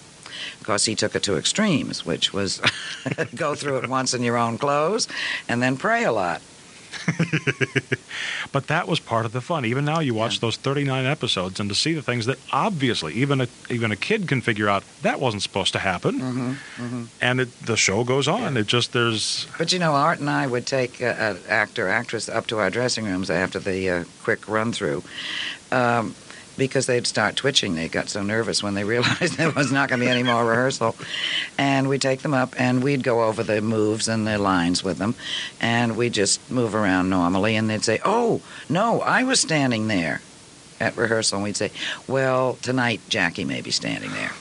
Because 0.60 0.86
he 0.86 0.96
took 0.96 1.16
it 1.16 1.24
to 1.24 1.38
extremes, 1.38 2.06
which 2.06 2.34
was 2.34 2.62
go 3.36 3.56
through 3.56 3.78
it 3.78 3.90
once 3.90 4.14
in 4.14 4.22
your 4.22 4.38
own 4.38 4.60
clothes 4.60 5.08
and 5.48 5.62
then 5.64 5.78
pray 5.78 6.04
a 6.04 6.12
lot. 6.12 6.42
But 8.52 8.68
that 8.68 8.88
was 8.88 9.00
part 9.00 9.26
of 9.26 9.32
the 9.32 9.40
fun. 9.40 9.64
Even 9.66 9.86
now, 9.86 10.00
you 10.02 10.14
watch 10.14 10.34
Yeah. 10.36 10.40
those 10.42 10.58
39 10.58 11.06
episodes, 11.06 11.60
and 11.60 11.70
to 11.70 11.76
see 11.76 11.94
the 11.94 12.02
things 12.02 12.26
that 12.26 12.38
obviously 12.52 13.14
even 13.14 13.40
a 13.40 13.48
even 13.70 13.92
a 13.92 13.96
kid 13.96 14.28
can 14.28 14.42
figure 14.42 14.68
out 14.68 14.84
that 15.04 15.20
wasn't 15.20 15.42
supposed 15.44 15.72
to 15.74 15.80
happen, 15.80 16.20
Mm-hmm, 16.20 17.04
and 17.22 17.40
it, 17.42 17.62
the 17.62 17.78
show 17.78 18.04
goes 18.04 18.28
on. 18.28 18.58
It 18.58 18.68
just 18.68 18.92
there's 18.92 19.48
But 19.58 19.72
you 19.72 19.80
know, 19.80 19.94
Art 19.94 20.20
and 20.20 20.30
I 20.30 20.48
would 20.48 20.66
take 20.66 21.00
an 21.02 21.38
actor, 21.48 21.88
actress 21.88 22.28
up 22.28 22.48
to 22.48 22.60
our 22.60 22.70
dressing 22.70 23.06
rooms 23.06 23.30
after 23.30 23.60
the 23.60 23.90
uh, 23.90 24.04
quick 24.24 24.48
run 24.50 24.74
through. 24.74 25.04
Um, 25.72 26.14
because 26.62 26.86
they'd 26.86 27.08
start 27.08 27.36
twitching. 27.36 27.74
They 27.74 27.88
got 27.88 28.08
so 28.08 28.22
nervous 28.22 28.62
when 28.62 28.76
they 28.76 28.84
realized 28.94 29.36
there 29.36 29.50
was 29.50 29.72
not 29.72 29.90
going 29.90 30.00
to 30.00 30.06
be 30.06 30.12
any 30.12 30.22
more 30.22 30.46
rehearsal. 30.46 30.96
And 31.58 31.90
we'd 31.90 32.04
take 32.04 32.22
them 32.22 32.36
up 32.36 32.54
and 32.56 32.84
we'd 32.84 33.02
go 33.02 33.24
over 33.24 33.42
the 33.42 33.62
moves 33.64 34.08
and 34.08 34.28
the 34.28 34.38
lines 34.38 34.84
with 34.84 35.00
them. 35.00 35.16
And 35.60 35.98
we'd 35.98 36.14
just 36.14 36.52
move 36.52 36.76
around 36.76 37.10
normally. 37.10 37.56
And 37.56 37.68
they'd 37.68 37.84
say, 37.84 38.00
Oh, 38.06 38.42
no, 38.70 39.02
I 39.02 39.24
was 39.24 39.40
standing 39.40 39.88
there 39.88 40.22
at 40.80 40.96
rehearsal. 40.96 41.38
And 41.38 41.46
we'd 41.46 41.58
say, 41.58 41.72
Well, 42.08 42.60
tonight 42.62 43.02
Jackie 43.10 43.44
may 43.44 43.62
be 43.62 43.72
standing 43.72 44.12
there. 44.12 44.32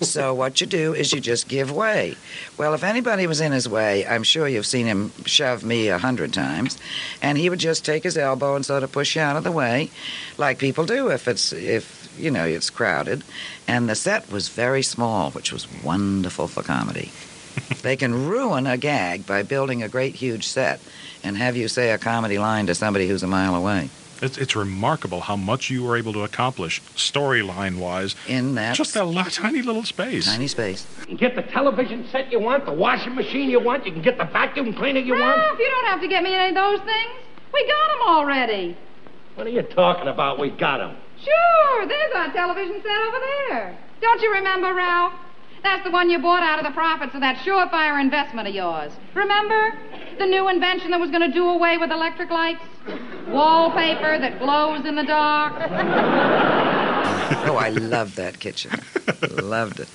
So 0.00 0.34
what 0.34 0.60
you 0.60 0.66
do 0.66 0.94
is 0.94 1.12
you 1.12 1.20
just 1.20 1.48
give 1.48 1.70
way. 1.70 2.16
Well, 2.58 2.74
if 2.74 2.84
anybody 2.84 3.26
was 3.26 3.40
in 3.40 3.52
his 3.52 3.68
way, 3.68 4.06
I'm 4.06 4.22
sure 4.22 4.48
you've 4.48 4.66
seen 4.66 4.86
him 4.86 5.12
shove 5.24 5.64
me 5.64 5.88
a 5.88 5.98
hundred 5.98 6.32
times, 6.32 6.78
and 7.20 7.38
he 7.38 7.50
would 7.50 7.58
just 7.58 7.84
take 7.84 8.02
his 8.02 8.16
elbow 8.16 8.54
and 8.56 8.64
sort 8.64 8.82
of 8.82 8.92
push 8.92 9.16
you 9.16 9.22
out 9.22 9.36
of 9.36 9.44
the 9.44 9.52
way, 9.52 9.90
like 10.38 10.58
people 10.58 10.84
do 10.84 11.08
if 11.08 11.28
it's 11.28 11.52
if 11.52 12.12
you 12.18 12.30
know 12.30 12.44
it's 12.44 12.70
crowded. 12.70 13.22
And 13.66 13.88
the 13.88 13.94
set 13.94 14.30
was 14.30 14.48
very 14.48 14.82
small, 14.82 15.30
which 15.30 15.52
was 15.52 15.66
wonderful 15.82 16.48
for 16.48 16.62
comedy. 16.62 17.10
they 17.82 17.96
can 17.96 18.26
ruin 18.26 18.66
a 18.66 18.76
gag 18.76 19.26
by 19.26 19.42
building 19.42 19.82
a 19.82 19.88
great 19.88 20.14
huge 20.14 20.46
set 20.46 20.80
and 21.24 21.36
have 21.36 21.56
you 21.56 21.68
say 21.68 21.90
a 21.90 21.98
comedy 21.98 22.38
line 22.38 22.66
to 22.66 22.74
somebody 22.74 23.06
who's 23.06 23.22
a 23.22 23.26
mile 23.26 23.54
away. 23.54 23.88
It's, 24.22 24.38
it's 24.38 24.54
remarkable 24.56 25.20
how 25.20 25.36
much 25.36 25.68
you 25.68 25.82
were 25.82 25.96
able 25.96 26.12
to 26.12 26.22
accomplish 26.22 26.80
storyline 26.96 27.78
wise, 27.78 28.14
In 28.28 28.54
that 28.54 28.76
just 28.76 28.94
that 28.94 29.04
li- 29.04 29.24
tiny 29.30 29.62
little 29.62 29.82
space. 29.84 30.26
tiny 30.26 30.46
space. 30.46 30.86
You 31.00 31.06
can 31.06 31.16
get 31.16 31.34
the 31.36 31.42
television 31.42 32.06
set 32.10 32.30
you 32.30 32.38
want, 32.40 32.64
the 32.64 32.72
washing 32.72 33.14
machine 33.14 33.50
you 33.50 33.60
want, 33.60 33.84
you 33.84 33.92
can 33.92 34.02
get 34.02 34.16
the 34.18 34.24
vacuum 34.24 34.72
cleaner 34.74 35.00
you 35.00 35.12
want. 35.12 35.36
Ralph, 35.36 35.58
you 35.58 35.68
don't 35.70 35.86
have 35.90 36.00
to 36.00 36.08
get 36.08 36.22
me 36.22 36.34
any 36.34 36.50
of 36.50 36.54
those 36.54 36.80
things. 36.80 37.10
We 37.52 37.66
got 37.66 37.88
them 37.98 38.08
already. 38.08 38.76
What 39.34 39.46
are 39.46 39.50
you 39.50 39.62
talking 39.62 40.08
about? 40.08 40.38
We 40.38 40.50
got 40.50 40.78
them. 40.78 40.96
Sure, 41.22 41.86
there's 41.86 42.12
our 42.14 42.32
television 42.32 42.80
set 42.82 42.98
over 43.08 43.18
there. 43.48 43.78
Don't 44.00 44.20
you 44.22 44.32
remember, 44.32 44.72
Ralph? 44.74 45.12
That's 45.62 45.84
the 45.84 45.90
one 45.92 46.10
you 46.10 46.18
bought 46.18 46.42
out 46.42 46.58
of 46.58 46.64
the 46.64 46.72
profits 46.72 47.14
of 47.14 47.20
that 47.20 47.36
surefire 47.44 48.00
investment 48.00 48.48
of 48.48 48.54
yours. 48.54 48.92
Remember? 49.14 49.72
The 50.18 50.26
new 50.26 50.48
invention 50.48 50.90
that 50.90 50.98
was 51.00 51.10
going 51.10 51.22
to 51.22 51.32
do 51.32 51.48
away 51.48 51.78
with 51.78 51.90
electric 51.92 52.30
lights? 52.30 52.62
Wallpaper 53.28 54.18
that 54.18 54.38
glows 54.38 54.84
in 54.84 54.94
the 54.96 55.04
dark? 55.04 55.54
Oh, 57.44 57.56
I 57.56 57.70
loved 57.70 58.16
that 58.16 58.38
kitchen. 58.40 58.70
loved 59.42 59.80
it. 59.80 59.88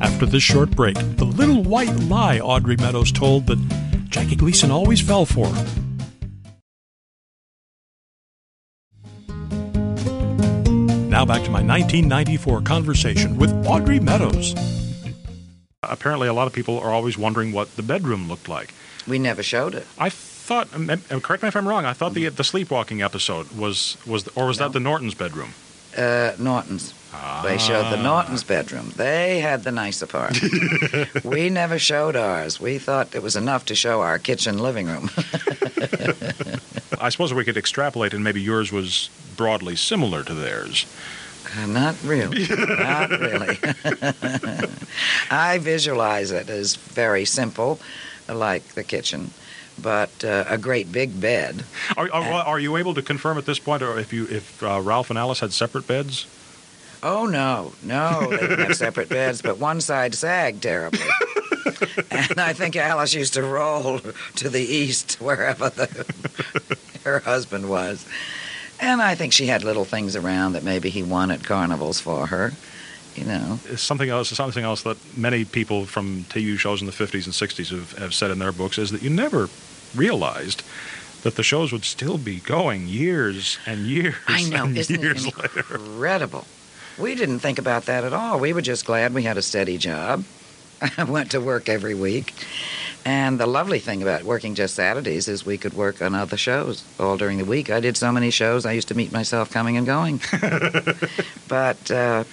After 0.00 0.26
this 0.26 0.42
short 0.44 0.70
break, 0.70 0.94
the 1.16 1.24
little 1.24 1.62
white 1.62 1.94
lie 2.02 2.38
Audrey 2.38 2.76
Meadows 2.76 3.10
told 3.10 3.46
that 3.48 3.58
Jackie 4.10 4.36
Gleason 4.36 4.70
always 4.70 5.00
fell 5.00 5.26
for. 5.26 5.48
Now 11.08 11.24
back 11.24 11.42
to 11.44 11.50
my 11.50 11.62
1994 11.62 12.62
conversation 12.62 13.36
with 13.36 13.50
Audrey 13.66 14.00
Meadows. 14.00 14.54
Apparently, 15.82 16.28
a 16.28 16.32
lot 16.32 16.46
of 16.46 16.52
people 16.52 16.78
are 16.78 16.90
always 16.90 17.18
wondering 17.18 17.52
what 17.52 17.74
the 17.76 17.82
bedroom 17.82 18.28
looked 18.28 18.48
like. 18.48 18.72
We 19.06 19.18
never 19.18 19.42
showed 19.42 19.74
it. 19.74 19.86
I 19.98 20.08
thought, 20.44 20.68
correct 21.22 21.42
me 21.42 21.48
if 21.48 21.56
I'm 21.56 21.66
wrong. 21.66 21.84
I 21.84 21.92
thought 21.92 22.14
the 22.14 22.28
the 22.28 22.44
sleepwalking 22.44 23.02
episode 23.02 23.50
was 23.52 23.96
was, 24.06 24.28
or 24.36 24.46
was 24.46 24.58
that 24.58 24.72
the 24.72 24.80
Norton's 24.80 25.14
bedroom? 25.14 25.54
Uh, 25.96 26.32
Norton's. 26.38 26.92
They 27.44 27.58
showed 27.58 27.90
the 27.92 28.02
Norton's 28.02 28.42
bedroom. 28.42 28.92
They 28.96 29.38
had 29.38 29.62
the 29.62 29.70
nicer 29.70 30.06
part. 30.06 30.36
we 31.24 31.48
never 31.48 31.78
showed 31.78 32.16
ours. 32.16 32.60
We 32.60 32.78
thought 32.78 33.14
it 33.14 33.22
was 33.22 33.36
enough 33.36 33.66
to 33.66 33.74
show 33.74 34.00
our 34.00 34.18
kitchen 34.18 34.58
living 34.58 34.86
room. 34.88 35.10
I 37.00 37.08
suppose 37.10 37.32
we 37.32 37.44
could 37.44 37.56
extrapolate, 37.56 38.14
and 38.14 38.24
maybe 38.24 38.40
yours 38.42 38.72
was 38.72 39.10
broadly 39.36 39.76
similar 39.76 40.24
to 40.24 40.34
theirs. 40.34 40.86
Uh, 41.56 41.66
Not 41.66 41.94
really. 42.02 42.46
Not 42.48 43.10
really. 43.10 43.58
I 45.30 45.58
visualize 45.58 46.30
it 46.32 46.50
as 46.50 46.76
very 46.76 47.24
simple, 47.24 47.78
like 48.28 48.64
the 48.74 48.82
kitchen, 48.84 49.30
but 49.80 50.24
uh, 50.24 50.44
a 50.48 50.58
great 50.58 50.90
big 50.92 51.20
bed. 51.20 51.64
Are, 51.96 52.10
are, 52.12 52.22
are 52.22 52.60
you 52.60 52.76
able 52.76 52.94
to 52.94 53.02
confirm 53.02 53.38
at 53.38 53.46
this 53.46 53.58
point, 53.58 53.82
or 53.82 53.98
if 53.98 54.12
you 54.12 54.26
if 54.30 54.62
uh, 54.62 54.80
Ralph 54.80 55.10
and 55.10 55.18
Alice 55.18 55.40
had 55.40 55.52
separate 55.52 55.86
beds? 55.86 56.26
Oh, 57.02 57.26
no, 57.26 57.72
no, 57.82 58.30
they 58.30 58.38
didn't 58.38 58.60
have 58.60 58.76
separate 58.76 59.10
beds, 59.10 59.42
but 59.42 59.58
one 59.58 59.82
side 59.82 60.14
sagged 60.14 60.62
terribly. 60.62 61.00
and 62.10 62.40
I 62.40 62.54
think 62.54 62.76
Alice 62.76 63.12
used 63.12 63.34
to 63.34 63.42
roll 63.42 64.00
to 64.36 64.48
the 64.48 64.62
east, 64.62 65.20
wherever 65.20 65.68
the, 65.68 66.06
her 67.04 67.18
husband 67.18 67.68
was. 67.68 68.08
And 68.80 69.02
I 69.02 69.14
think 69.14 69.34
she 69.34 69.46
had 69.46 69.64
little 69.64 69.84
things 69.84 70.16
around 70.16 70.54
that 70.54 70.62
maybe 70.62 70.88
he 70.88 71.02
won 71.02 71.30
at 71.30 71.44
carnivals 71.44 72.00
for 72.00 72.26
her, 72.26 72.52
you 73.18 73.24
know. 73.24 73.58
It's 73.66 73.82
something 73.82 74.08
else. 74.08 74.30
Something 74.30 74.64
else 74.64 74.82
that 74.82 74.96
many 75.16 75.44
people 75.44 75.86
from 75.86 76.24
TV 76.24 76.58
shows 76.58 76.80
in 76.80 76.86
the 76.86 76.92
50s 76.92 77.24
and 77.24 77.34
60s 77.34 77.70
have, 77.70 77.92
have 77.98 78.14
said 78.14 78.30
in 78.30 78.38
their 78.38 78.52
books 78.52 78.78
is 78.78 78.90
that 78.90 79.02
you 79.02 79.10
never 79.10 79.48
realized 79.94 80.62
that 81.22 81.36
the 81.36 81.42
shows 81.42 81.72
would 81.72 81.84
still 81.84 82.18
be 82.18 82.40
going 82.40 82.86
years 82.86 83.58
and 83.66 83.86
years 83.86 84.14
I 84.26 84.44
know, 84.44 84.64
and 84.64 84.76
isn't 84.76 85.00
years 85.00 85.26
it 85.26 85.36
later. 85.36 85.60
incredible? 85.74 86.44
We 86.98 87.14
didn't 87.14 87.40
think 87.40 87.58
about 87.58 87.86
that 87.86 88.04
at 88.04 88.12
all. 88.12 88.38
We 88.38 88.52
were 88.52 88.62
just 88.62 88.84
glad 88.84 89.14
we 89.14 89.22
had 89.22 89.36
a 89.36 89.42
steady 89.42 89.78
job. 89.78 90.24
I 90.98 91.04
went 91.08 91.30
to 91.32 91.40
work 91.40 91.68
every 91.68 91.94
week. 91.94 92.34
And 93.06 93.38
the 93.38 93.46
lovely 93.46 93.80
thing 93.80 94.02
about 94.02 94.22
working 94.22 94.54
just 94.54 94.74
Saturdays 94.74 95.28
is 95.28 95.44
we 95.44 95.58
could 95.58 95.74
work 95.74 96.00
on 96.00 96.14
other 96.14 96.36
shows 96.38 96.84
all 96.98 97.16
during 97.18 97.38
the 97.38 97.44
week. 97.44 97.68
I 97.70 97.80
did 97.80 97.96
so 97.96 98.10
many 98.10 98.30
shows, 98.30 98.64
I 98.64 98.72
used 98.72 98.88
to 98.88 98.94
meet 98.94 99.12
myself 99.12 99.50
coming 99.50 99.76
and 99.76 99.86
going. 99.86 100.20
but 101.48 101.90
uh, 101.90 102.24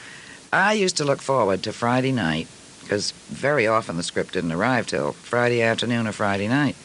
I 0.53 0.73
used 0.73 0.97
to 0.97 1.05
look 1.05 1.21
forward 1.21 1.63
to 1.63 1.71
Friday 1.73 2.11
night 2.11 2.47
because 2.81 3.11
very 3.29 3.67
often 3.67 3.97
the 3.97 4.03
script 4.03 4.33
didn't 4.33 4.51
arrive 4.51 4.87
till 4.87 5.13
Friday 5.13 5.61
afternoon 5.61 6.07
or 6.07 6.11
Friday 6.11 6.47
night. 6.47 6.75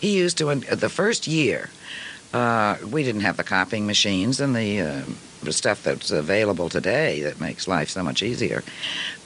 He 0.00 0.16
used 0.16 0.38
to, 0.38 0.54
the 0.54 0.88
first 0.88 1.26
year, 1.26 1.70
uh, 2.32 2.76
we 2.90 3.02
didn't 3.04 3.22
have 3.22 3.36
the 3.36 3.44
copying 3.44 3.86
machines 3.86 4.40
and 4.40 4.54
the, 4.56 4.80
uh, 4.80 5.02
the 5.42 5.52
stuff 5.52 5.82
that's 5.82 6.10
available 6.10 6.68
today 6.68 7.20
that 7.22 7.40
makes 7.40 7.68
life 7.68 7.90
so 7.90 8.02
much 8.02 8.22
easier. 8.22 8.62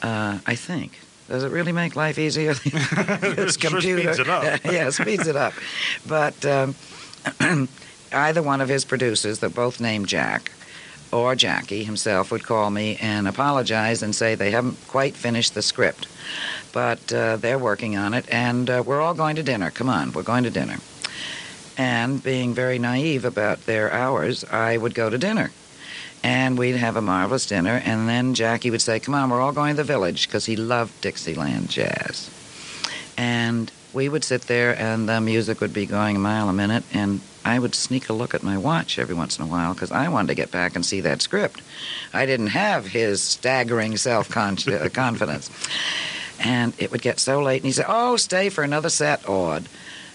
Uh, 0.03 0.38
I 0.47 0.55
think. 0.55 0.99
Does 1.29 1.43
it 1.43 1.50
really 1.50 1.73
make 1.73 1.97
life 1.97 2.19
easier? 2.19 2.55
this 2.65 3.57
Sure 3.57 3.71
computer. 3.71 4.15
speeds 4.15 4.19
it 4.21 4.29
up. 4.29 4.65
yeah, 4.65 4.91
speeds 4.91 5.26
it 5.26 5.37
up. 5.37 5.53
But 6.07 6.45
um, 6.47 6.75
either 8.12 8.43
one 8.43 8.61
of 8.61 8.69
his 8.69 8.85
producers, 8.85 9.41
they're 9.41 9.50
both 9.50 9.81
named 9.81 10.07
Jack, 10.09 10.53
or 11.13 11.35
Jackie 11.35 11.85
himself, 11.85 12.31
would 12.31 12.45
call 12.45 12.71
me 12.71 12.97
and 13.01 13.29
apologize 13.29 14.03
and 14.03 14.15
say 14.15 14.35
they 14.35 14.51
haven't 14.51 14.77
quite 14.89 15.15
finished 15.15 15.55
the 15.55 15.63
script, 15.63 16.09
but 16.73 17.13
uh, 17.13 17.37
they're 17.37 17.59
working 17.59 17.97
on 17.97 18.15
it, 18.15 18.25
and 18.29 18.69
uh, 18.69 18.83
we're 18.85 19.01
all 19.01 19.15
going 19.15 19.37
to 19.37 19.43
dinner. 19.43 19.71
Come 19.71 19.89
on, 19.89 20.13
we're 20.13 20.23
going 20.23 20.45
to 20.45 20.51
dinner. 20.51 20.79
And 21.79 22.23
being 22.23 22.55
very 22.55 22.79
naive 22.79 23.25
about 23.25 23.67
their 23.67 23.93
hours, 23.93 24.45
I 24.45 24.77
would 24.77 24.95
go 24.95 25.11
to 25.11 25.19
dinner. 25.19 25.51
And 26.23 26.59
we'd 26.59 26.77
have 26.77 26.97
a 26.97 27.03
marvelous 27.03 27.47
dinner, 27.47 27.83
and 27.85 28.09
then 28.09 28.35
Jackie 28.35 28.71
would 28.71 28.83
say, 28.83 28.99
Come 28.99 29.15
on, 29.15 29.31
we're 29.31 29.41
all 29.41 29.53
going 29.53 29.77
to 29.77 29.83
the 29.83 29.85
village, 29.85 30.27
because 30.27 30.47
he 30.47 30.57
loved 30.57 31.01
Dixieland 31.01 31.69
jazz. 31.69 32.31
And 33.17 33.71
we 33.93 34.09
would 34.09 34.25
sit 34.25 34.43
there, 34.43 34.79
and 34.79 35.09
the 35.09 35.21
music 35.21 35.61
would 35.61 35.73
be 35.73 35.87
going 35.87 36.17
a 36.17 36.19
mile 36.19 36.49
a 36.49 36.53
minute, 36.53 36.85
and 36.93 37.21
I 37.47 37.61
would 37.61 37.76
sneak 37.76 38.09
a 38.09 38.12
look 38.12 38.35
at 38.35 38.43
my 38.43 38.59
watch 38.59 38.99
every 38.99 39.15
once 39.15 39.38
in 39.38 39.45
a 39.45 39.47
while, 39.47 39.73
because 39.73 39.93
I 39.93 40.09
wanted 40.09 40.29
to 40.29 40.35
get 40.35 40.50
back 40.50 40.75
and 40.75 40.85
see 40.85 41.00
that 41.03 41.23
script. 41.23 41.62
I 42.12 42.26
didn't 42.26 42.49
have 42.49 42.88
his 42.88 43.23
staggering 43.23 43.97
self 43.97 44.29
confidence. 44.31 45.49
And 46.41 46.75
it 46.76 46.91
would 46.91 47.03
get 47.03 47.21
so 47.21 47.41
late, 47.41 47.62
and 47.62 47.67
he'd 47.67 47.75
say, 47.75 47.85
Oh, 47.87 48.17
stay 48.17 48.49
for 48.49 48.65
another 48.65 48.88
set, 48.88 49.29
Aud. 49.29 49.69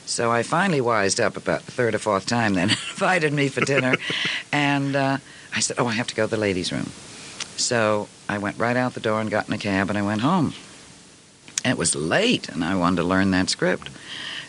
So 0.05 0.29
I 0.29 0.43
finally 0.43 0.81
wised 0.81 1.21
up 1.21 1.37
about 1.37 1.65
the 1.65 1.71
third 1.71 1.95
or 1.95 1.99
fourth 1.99 2.25
time, 2.25 2.55
then 2.55 2.69
invited 2.91 3.31
me 3.31 3.47
for 3.47 3.61
dinner. 3.61 3.95
and 4.51 4.93
uh, 4.97 5.17
I 5.55 5.61
said, 5.61 5.79
Oh, 5.79 5.87
I 5.87 5.93
have 5.93 6.07
to 6.07 6.15
go 6.15 6.25
to 6.25 6.31
the 6.31 6.35
ladies' 6.35 6.73
room. 6.73 6.91
So 7.55 8.09
I 8.27 8.39
went 8.39 8.57
right 8.57 8.75
out 8.75 8.93
the 8.93 8.99
door 8.99 9.21
and 9.21 9.31
got 9.31 9.47
in 9.47 9.53
a 9.53 9.57
cab 9.57 9.87
and 9.87 9.97
I 9.97 10.01
went 10.01 10.19
home. 10.19 10.53
It 11.63 11.77
was 11.77 11.95
late 11.95 12.49
and 12.49 12.61
I 12.61 12.75
wanted 12.75 12.97
to 12.97 13.03
learn 13.03 13.31
that 13.31 13.49
script. 13.49 13.89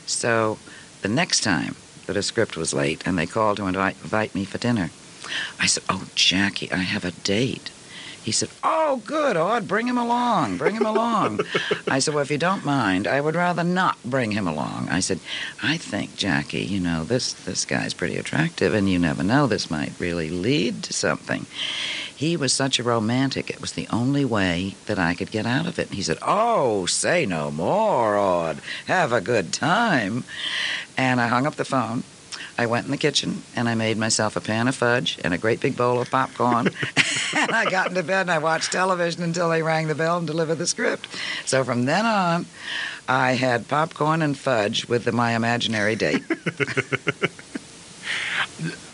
So 0.04 0.58
the 1.02 1.08
next 1.08 1.44
time 1.44 1.76
that 2.12 2.18
a 2.18 2.22
script 2.22 2.58
was 2.58 2.74
late 2.74 3.02
and 3.06 3.18
they 3.18 3.24
called 3.24 3.56
to 3.56 3.66
invite, 3.66 3.96
invite 4.02 4.34
me 4.34 4.44
for 4.44 4.58
dinner, 4.58 4.90
I 5.58 5.66
said, 5.66 5.82
Oh, 5.88 6.06
Jackie, 6.14 6.70
I 6.70 6.76
have 6.76 7.06
a 7.06 7.10
date. 7.10 7.70
He 8.22 8.32
said, 8.32 8.50
Oh, 8.62 9.00
good, 9.06 9.34
Aud, 9.36 9.66
bring 9.66 9.88
him 9.88 9.96
along, 9.96 10.58
bring 10.58 10.74
him 10.74 10.84
along. 10.84 11.40
I 11.88 12.00
said, 12.00 12.12
Well, 12.12 12.22
if 12.22 12.30
you 12.30 12.36
don't 12.36 12.66
mind, 12.66 13.06
I 13.06 13.22
would 13.22 13.34
rather 13.34 13.64
not 13.64 13.96
bring 14.04 14.32
him 14.32 14.46
along. 14.46 14.90
I 14.90 15.00
said, 15.00 15.20
I 15.62 15.78
think, 15.78 16.16
Jackie, 16.16 16.60
you 16.60 16.80
know, 16.80 17.02
this, 17.04 17.32
this 17.32 17.64
guy's 17.64 17.94
pretty 17.94 18.18
attractive, 18.18 18.74
and 18.74 18.90
you 18.90 18.98
never 18.98 19.22
know, 19.22 19.46
this 19.46 19.70
might 19.70 19.98
really 19.98 20.28
lead 20.28 20.82
to 20.84 20.92
something. 20.92 21.46
He 22.22 22.36
was 22.36 22.52
such 22.52 22.78
a 22.78 22.84
romantic, 22.84 23.50
it 23.50 23.60
was 23.60 23.72
the 23.72 23.88
only 23.90 24.24
way 24.24 24.76
that 24.86 24.96
I 24.96 25.12
could 25.12 25.32
get 25.32 25.44
out 25.44 25.66
of 25.66 25.80
it. 25.80 25.88
He 25.88 26.02
said, 26.02 26.18
Oh, 26.22 26.86
say 26.86 27.26
no 27.26 27.50
more, 27.50 28.16
Aud. 28.16 28.60
Have 28.86 29.12
a 29.12 29.20
good 29.20 29.52
time. 29.52 30.22
And 30.96 31.20
I 31.20 31.26
hung 31.26 31.48
up 31.48 31.56
the 31.56 31.64
phone. 31.64 32.04
I 32.56 32.66
went 32.66 32.84
in 32.84 32.92
the 32.92 32.96
kitchen 32.96 33.42
and 33.56 33.68
I 33.68 33.74
made 33.74 33.98
myself 33.98 34.36
a 34.36 34.40
pan 34.40 34.68
of 34.68 34.76
fudge 34.76 35.18
and 35.24 35.34
a 35.34 35.38
great 35.38 35.58
big 35.58 35.76
bowl 35.76 36.00
of 36.00 36.12
popcorn. 36.12 36.68
and 37.36 37.50
I 37.50 37.68
got 37.68 37.88
into 37.88 38.04
bed 38.04 38.20
and 38.20 38.30
I 38.30 38.38
watched 38.38 38.70
television 38.70 39.24
until 39.24 39.50
they 39.50 39.64
rang 39.64 39.88
the 39.88 39.96
bell 39.96 40.18
and 40.18 40.26
delivered 40.26 40.58
the 40.58 40.66
script. 40.68 41.08
So 41.44 41.64
from 41.64 41.86
then 41.86 42.06
on, 42.06 42.46
I 43.08 43.32
had 43.32 43.66
popcorn 43.66 44.22
and 44.22 44.38
fudge 44.38 44.86
with 44.86 45.06
the, 45.06 45.10
my 45.10 45.32
imaginary 45.32 45.96
date. 45.96 46.22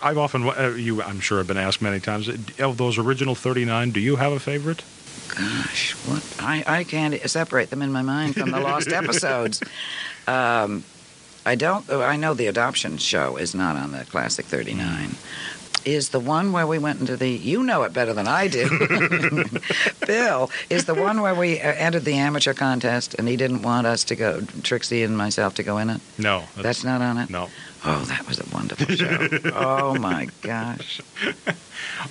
I've 0.02 0.18
often, 0.18 0.48
uh, 0.48 0.74
you, 0.76 1.02
I'm 1.02 1.20
sure, 1.20 1.38
have 1.38 1.46
been 1.46 1.56
asked 1.56 1.82
many 1.82 2.00
times. 2.00 2.28
Of 2.58 2.76
those 2.76 2.98
original 2.98 3.34
39, 3.34 3.90
do 3.90 4.00
you 4.00 4.16
have 4.16 4.32
a 4.32 4.38
favorite? 4.40 4.82
Gosh, 5.28 5.92
what? 6.06 6.24
I, 6.40 6.64
I 6.66 6.84
can't 6.84 7.14
separate 7.28 7.70
them 7.70 7.82
in 7.82 7.92
my 7.92 8.02
mind 8.02 8.34
from 8.34 8.50
the 8.50 8.60
lost 8.60 8.88
episodes. 8.92 9.62
Um, 10.26 10.84
I 11.44 11.54
don't. 11.54 11.88
I 11.90 12.16
know 12.16 12.34
the 12.34 12.46
adoption 12.46 12.98
show 12.98 13.36
is 13.36 13.54
not 13.54 13.76
on 13.76 13.92
the 13.92 14.04
classic 14.04 14.46
39. 14.46 15.14
Is 15.84 16.10
the 16.10 16.20
one 16.20 16.52
where 16.52 16.66
we 16.66 16.78
went 16.78 17.00
into 17.00 17.16
the. 17.16 17.30
You 17.30 17.62
know 17.62 17.82
it 17.84 17.92
better 17.92 18.12
than 18.12 18.28
I 18.28 18.48
do. 18.48 18.68
Bill 20.06 20.50
is 20.68 20.84
the 20.84 20.94
one 20.94 21.22
where 21.22 21.34
we 21.34 21.60
uh, 21.60 21.72
entered 21.72 22.04
the 22.04 22.14
amateur 22.14 22.52
contest 22.52 23.14
and 23.14 23.28
he 23.28 23.36
didn't 23.36 23.62
want 23.62 23.86
us 23.86 24.04
to 24.04 24.16
go, 24.16 24.42
Trixie 24.62 25.02
and 25.02 25.16
myself, 25.16 25.54
to 25.54 25.62
go 25.62 25.78
in 25.78 25.88
it. 25.88 26.00
No. 26.18 26.44
That's 26.56 26.84
not 26.84 27.00
on 27.00 27.16
it? 27.16 27.30
No. 27.30 27.48
Oh, 27.84 28.04
that 28.08 28.26
was 28.26 28.40
a 28.40 28.44
wonderful 28.52 28.94
show. 28.94 29.28
oh 29.54 29.94
my 29.98 30.28
gosh. 30.42 31.00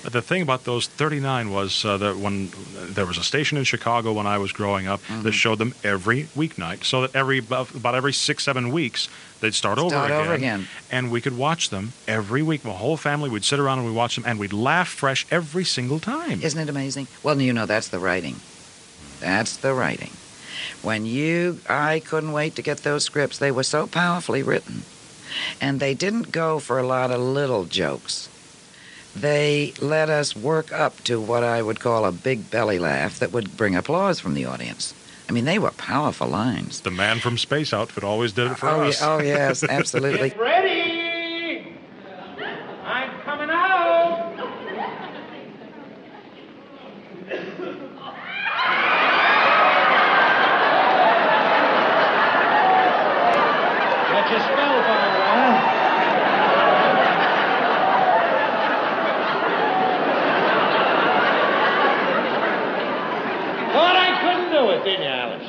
The 0.04 0.22
thing 0.22 0.42
about 0.42 0.64
those 0.64 0.88
39 0.88 1.50
was 1.52 1.84
uh, 1.86 1.98
that 1.98 2.18
when 2.18 2.50
there 2.76 3.06
was 3.06 3.18
a 3.18 3.24
station 3.24 3.58
in 3.58 3.64
Chicago 3.66 4.14
when 4.14 4.26
I 4.28 4.38
was 4.38 4.52
growing 4.52 4.88
up 4.88 5.02
Mm-hmm. 5.02 5.24
that 5.24 5.32
showed 5.34 5.60
them 5.60 5.74
every 5.84 6.24
weeknight, 6.36 6.84
so 6.84 7.02
that 7.02 7.16
every 7.16 7.40
about 7.40 7.96
every 7.96 8.14
six 8.14 8.44
seven 8.44 8.72
weeks 8.72 9.08
they'd 9.42 9.54
start, 9.54 9.78
over, 9.78 9.90
Start 9.90 10.06
again, 10.12 10.22
over 10.22 10.34
again. 10.34 10.68
and 10.92 11.12
we 11.12 11.20
could 11.22 11.38
watch 11.38 11.70
them 11.70 11.92
every 12.08 12.42
week. 12.42 12.64
The 12.64 12.74
whole 12.74 12.98
family 12.98 13.30
would 13.30 13.44
sit 13.46 13.60
around 13.60 13.80
and 13.80 13.88
we'd 13.88 13.96
watch 13.96 14.16
them, 14.16 14.24
and 14.28 14.40
we'd 14.40 14.54
laugh 14.54 14.88
fresh 14.90 15.26
every 15.32 15.64
single 15.66 16.00
time. 16.00 16.42
Isn't 16.42 16.60
it 16.60 16.70
amazing? 16.70 17.08
Well, 17.24 17.40
you 17.42 17.54
know, 17.54 17.66
that's 17.66 17.90
the 17.90 18.00
writing. 18.00 18.38
That's 19.20 19.58
the 19.58 19.74
writing. 19.74 20.12
When 20.82 21.06
you, 21.06 21.60
I 21.70 22.00
couldn't 22.00 22.32
wait 22.32 22.56
to 22.56 22.62
get 22.62 22.80
those 22.80 23.04
scripts. 23.04 23.38
They 23.38 23.52
were 23.52 23.64
so 23.64 23.86
powerfully 23.88 24.44
written. 24.44 24.84
And 25.60 25.80
they 25.80 25.94
didn't 25.94 26.32
go 26.32 26.60
for 26.60 26.80
a 26.80 26.86
lot 26.88 27.12
of 27.12 27.20
little 27.20 27.66
jokes. 27.66 28.30
They 29.16 29.74
let 29.82 30.10
us 30.10 30.36
work 30.36 30.72
up 30.72 31.04
to 31.06 31.20
what 31.20 31.44
I 31.44 31.62
would 31.62 31.80
call 31.80 32.06
a 32.06 32.12
big 32.12 32.52
belly 32.52 32.78
laugh 32.78 33.20
that 33.20 33.32
would 33.32 33.58
bring 33.58 33.76
applause 33.76 34.20
from 34.20 34.34
the 34.36 34.46
audience. 34.46 34.94
I 35.28 35.32
mean, 35.34 35.46
they 35.46 35.60
were 35.60 35.72
powerful 35.72 36.28
lines. 36.28 36.82
The 36.82 36.92
man 36.92 37.20
from 37.20 37.38
Space 37.38 37.74
Outfit 37.74 38.04
always 38.04 38.32
did 38.32 38.52
it 38.52 38.58
for 38.58 38.70
oh, 38.70 38.88
us. 38.88 39.02
yeah, 39.02 39.08
oh, 39.10 39.22
yes, 39.22 39.64
absolutely. 39.64 40.30
Get 40.38 40.40
ready! 40.40 41.74
I'm 42.86 43.20
coming 43.22 43.50
out! 43.50 44.28
Got 54.10 54.32
your 54.32 54.40
spellbinder, 54.40 55.24
huh? 55.28 55.78
Thought 63.74 63.96
I 63.96 64.10
couldn't 64.22 64.52
do 64.52 64.70
it, 64.72 64.84
didn't 64.86 65.04
you, 65.04 65.10
Alice? 65.10 65.48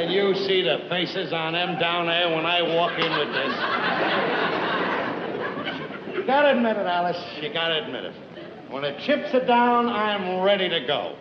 Can 0.00 0.10
you 0.10 0.34
see 0.34 0.62
the 0.62 0.78
faces 0.88 1.30
on 1.30 1.52
them 1.52 1.78
down 1.78 2.06
there 2.06 2.34
when 2.34 2.46
I 2.46 2.62
walk 2.62 2.98
in 2.98 3.12
with 3.18 3.28
this? 3.34 3.52
You 6.16 6.24
gotta 6.26 6.56
admit 6.56 6.78
it, 6.78 6.86
Alice. 6.86 7.22
You 7.42 7.52
gotta 7.52 7.84
admit 7.84 8.04
it. 8.04 8.14
When 8.70 8.80
the 8.80 8.96
chips 9.04 9.34
are 9.34 9.44
down, 9.44 9.90
I'm 9.90 10.40
ready 10.40 10.70
to 10.70 10.86
go. 10.86 11.18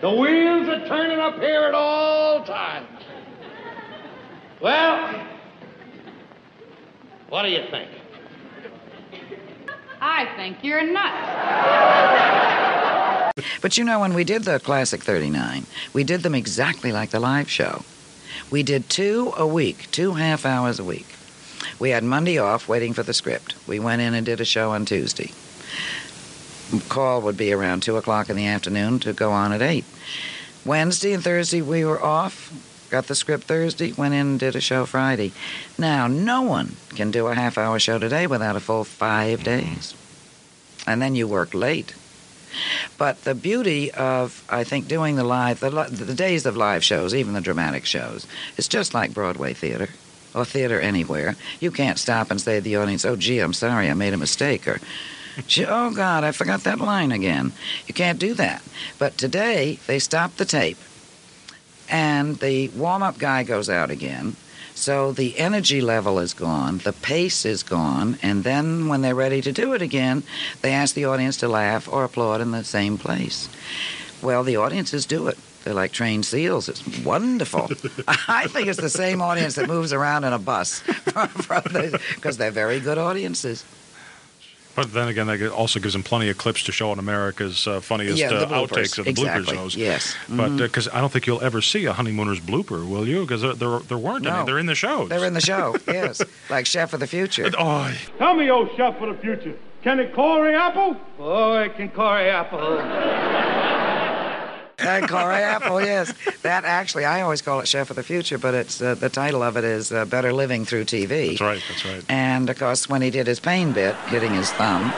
The 0.00 0.10
wheels 0.10 0.68
are 0.70 0.88
turning 0.88 1.20
up 1.20 1.36
here 1.36 1.62
at 1.62 1.74
all 1.74 2.44
times. 2.44 3.00
Well, 4.60 5.28
what 7.28 7.44
do 7.44 7.48
you 7.50 7.62
think? 7.70 7.90
I 10.00 10.34
think 10.36 10.64
you're 10.64 10.82
nuts. 10.82 12.53
But 13.60 13.76
you 13.76 13.82
know, 13.82 13.98
when 13.98 14.14
we 14.14 14.22
did 14.22 14.44
the 14.44 14.60
Classic 14.60 15.02
39, 15.02 15.66
we 15.92 16.04
did 16.04 16.22
them 16.22 16.36
exactly 16.36 16.92
like 16.92 17.10
the 17.10 17.18
live 17.18 17.50
show. 17.50 17.82
We 18.50 18.62
did 18.62 18.88
two 18.88 19.32
a 19.36 19.46
week, 19.46 19.90
two 19.90 20.12
half 20.12 20.46
hours 20.46 20.78
a 20.78 20.84
week. 20.84 21.06
We 21.80 21.90
had 21.90 22.04
Monday 22.04 22.38
off 22.38 22.68
waiting 22.68 22.92
for 22.92 23.02
the 23.02 23.14
script. 23.14 23.56
We 23.66 23.80
went 23.80 24.02
in 24.02 24.14
and 24.14 24.24
did 24.24 24.40
a 24.40 24.44
show 24.44 24.70
on 24.70 24.84
Tuesday. 24.84 25.32
Call 26.88 27.22
would 27.22 27.36
be 27.36 27.52
around 27.52 27.82
2 27.82 27.96
o'clock 27.96 28.30
in 28.30 28.36
the 28.36 28.46
afternoon 28.46 28.98
to 29.00 29.12
go 29.12 29.32
on 29.32 29.52
at 29.52 29.62
8. 29.62 29.84
Wednesday 30.64 31.12
and 31.12 31.22
Thursday 31.22 31.60
we 31.60 31.84
were 31.84 32.02
off. 32.02 32.52
Got 32.90 33.06
the 33.06 33.14
script 33.14 33.44
Thursday, 33.44 33.92
went 33.92 34.14
in 34.14 34.26
and 34.26 34.40
did 34.40 34.56
a 34.56 34.60
show 34.60 34.86
Friday. 34.86 35.32
Now, 35.76 36.06
no 36.06 36.42
one 36.42 36.76
can 36.90 37.10
do 37.10 37.26
a 37.26 37.34
half 37.34 37.58
hour 37.58 37.78
show 37.78 37.98
today 37.98 38.26
without 38.26 38.56
a 38.56 38.60
full 38.60 38.84
five 38.84 39.42
days. 39.42 39.94
And 40.86 41.02
then 41.02 41.14
you 41.14 41.26
work 41.26 41.52
late. 41.54 41.94
But 42.98 43.24
the 43.24 43.34
beauty 43.34 43.90
of, 43.92 44.44
I 44.48 44.64
think, 44.64 44.88
doing 44.88 45.16
the 45.16 45.24
live, 45.24 45.60
the, 45.60 45.70
the 45.70 46.14
days 46.14 46.46
of 46.46 46.56
live 46.56 46.84
shows, 46.84 47.14
even 47.14 47.34
the 47.34 47.40
dramatic 47.40 47.84
shows, 47.84 48.26
it's 48.56 48.68
just 48.68 48.94
like 48.94 49.14
Broadway 49.14 49.54
theater 49.54 49.88
or 50.34 50.44
theater 50.44 50.80
anywhere. 50.80 51.36
You 51.60 51.70
can't 51.70 51.98
stop 51.98 52.30
and 52.30 52.40
say 52.40 52.56
to 52.56 52.60
the 52.60 52.76
audience, 52.76 53.04
oh, 53.04 53.16
gee, 53.16 53.38
I'm 53.38 53.52
sorry, 53.52 53.88
I 53.88 53.94
made 53.94 54.14
a 54.14 54.18
mistake, 54.18 54.66
or, 54.66 54.80
oh, 55.66 55.94
God, 55.94 56.24
I 56.24 56.32
forgot 56.32 56.64
that 56.64 56.80
line 56.80 57.12
again. 57.12 57.52
You 57.86 57.94
can't 57.94 58.18
do 58.18 58.34
that. 58.34 58.62
But 58.98 59.16
today, 59.18 59.78
they 59.86 59.98
stop 59.98 60.36
the 60.36 60.44
tape, 60.44 60.78
and 61.88 62.36
the 62.38 62.68
warm 62.70 63.02
up 63.02 63.18
guy 63.18 63.42
goes 63.44 63.68
out 63.68 63.90
again. 63.90 64.36
So 64.74 65.12
the 65.12 65.38
energy 65.38 65.80
level 65.80 66.18
is 66.18 66.34
gone, 66.34 66.78
the 66.78 66.92
pace 66.92 67.46
is 67.46 67.62
gone, 67.62 68.18
and 68.22 68.44
then 68.44 68.88
when 68.88 69.02
they're 69.02 69.14
ready 69.14 69.40
to 69.40 69.52
do 69.52 69.72
it 69.72 69.82
again, 69.82 70.24
they 70.62 70.72
ask 70.72 70.94
the 70.94 71.04
audience 71.04 71.36
to 71.38 71.48
laugh 71.48 71.88
or 71.88 72.04
applaud 72.04 72.40
in 72.40 72.50
the 72.50 72.64
same 72.64 72.98
place. 72.98 73.48
Well, 74.20 74.42
the 74.42 74.56
audiences 74.56 75.06
do 75.06 75.28
it. 75.28 75.38
They're 75.62 75.74
like 75.74 75.92
trained 75.92 76.26
seals. 76.26 76.68
It's 76.68 76.86
wonderful. 76.98 77.70
I 78.28 78.46
think 78.48 78.68
it's 78.68 78.80
the 78.80 78.90
same 78.90 79.22
audience 79.22 79.54
that 79.54 79.68
moves 79.68 79.92
around 79.92 80.24
in 80.24 80.32
a 80.32 80.38
bus 80.38 80.82
because 81.04 82.36
they're 82.36 82.50
very 82.50 82.80
good 82.80 82.98
audiences. 82.98 83.64
But 84.74 84.92
then 84.92 85.08
again, 85.08 85.26
that 85.28 85.52
also 85.52 85.78
gives 85.80 85.92
them 85.94 86.02
plenty 86.02 86.28
of 86.30 86.38
clips 86.38 86.62
to 86.64 86.72
show 86.72 86.90
on 86.90 86.98
America's 86.98 87.66
uh, 87.66 87.80
funniest 87.80 88.18
Yeah, 88.18 88.28
the 88.30 88.46
uh, 88.46 88.48
bloopers. 88.48 88.68
outtakes 88.68 88.98
of 88.98 89.04
the 89.04 89.10
Exactly. 89.12 89.54
blooper 89.54 89.56
shows. 89.56 89.76
Yes. 89.76 90.16
But 90.28 90.56
because 90.56 90.88
I 90.88 91.00
don't 91.00 91.12
think 91.12 91.26
you'll 91.26 91.42
ever 91.42 91.60
see 91.62 91.84
a 91.86 91.92
honeymooners 91.92 92.40
blooper, 92.40 92.88
will 92.88 93.06
you? 93.06 93.20
Because 93.22 93.42
there, 93.42 93.54
there, 93.54 93.78
there 93.80 93.98
weren't 93.98 94.24
No. 94.24 94.36
any. 94.38 94.46
They're 94.46 94.58
in 94.58 94.66
the 94.66 94.74
show. 94.74 95.06
They're 95.06 95.24
in 95.24 95.34
the 95.34 95.40
show, 95.40 95.76
yes, 95.86 96.20
like 96.50 96.66
Chef 96.66 96.92
of 96.92 97.00
the 97.00 97.06
Future. 97.06 97.50
Oh, 97.58 97.92
Tell 98.18 98.34
me, 98.34 98.50
old 98.50 98.70
chef 98.76 98.98
for 98.98 99.12
the 99.12 99.18
future. 99.18 99.54
Can 99.82 100.00
it 100.00 100.14
Corey 100.14 100.54
Apple? 100.54 100.96
Oh, 101.18 101.58
it 101.58 101.76
can 101.76 101.90
Corey 101.90 102.28
Apple. 102.30 103.53
Corey 105.08 105.42
Apple, 105.42 105.80
yes. 105.80 106.12
That 106.42 106.64
actually, 106.64 107.04
I 107.04 107.22
always 107.22 107.42
call 107.42 107.60
it 107.60 107.68
Chef 107.68 107.90
of 107.90 107.96
the 107.96 108.02
Future, 108.02 108.38
but 108.38 108.54
it's 108.54 108.80
uh, 108.80 108.94
the 108.94 109.08
title 109.08 109.42
of 109.42 109.56
it 109.56 109.64
is 109.64 109.92
uh, 109.92 110.04
Better 110.04 110.32
Living 110.32 110.64
Through 110.64 110.84
TV. 110.84 111.30
that's 111.30 111.40
right. 111.40 111.62
That's 111.68 111.84
right. 111.84 112.04
And 112.08 112.50
of 112.50 112.58
course, 112.58 112.88
when 112.88 113.02
he 113.02 113.10
did 113.10 113.26
his 113.26 113.40
pain 113.40 113.72
bit, 113.72 113.94
hitting 114.08 114.34
his 114.34 114.50
thumb, 114.52 114.92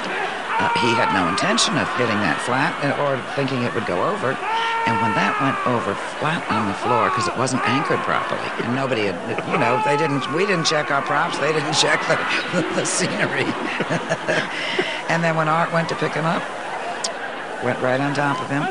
uh, 0.59 0.72
he 0.81 0.88
had 0.96 1.12
no 1.12 1.29
intention 1.29 1.77
of 1.77 1.85
hitting 2.01 2.16
that 2.25 2.40
flat 2.40 2.72
uh, 2.81 2.96
or 3.05 3.20
thinking 3.37 3.62
it 3.62 3.75
would 3.75 3.85
go 3.85 4.01
over. 4.09 4.33
And 4.88 4.96
when 5.03 5.12
that 5.12 5.37
went 5.42 5.59
over 5.68 5.92
flat 6.16 6.40
on 6.49 6.68
the 6.68 6.79
floor, 6.81 7.11
because 7.11 7.29
it 7.29 7.37
wasn't 7.37 7.61
anchored 7.68 8.01
properly, 8.09 8.49
and 8.64 8.72
nobody 8.75 9.12
had, 9.12 9.18
you 9.53 9.59
know, 9.59 9.83
they 9.85 9.99
didn't, 9.99 10.25
we 10.33 10.46
didn't 10.46 10.64
check 10.64 10.90
our 10.90 11.03
props, 11.03 11.37
they 11.38 11.53
didn't 11.53 11.75
check 11.85 12.01
the, 12.09 12.62
the, 12.72 12.87
scenery. 12.87 13.44
and 15.12 15.20
then 15.20 15.37
when 15.37 15.49
Art 15.49 15.72
went 15.72 15.90
to 15.90 15.96
pick 15.96 16.12
him 16.12 16.25
up, 16.25 16.40
went 17.62 17.77
right 17.83 18.01
on 18.01 18.14
top 18.14 18.40
of 18.40 18.49
him. 18.49 18.64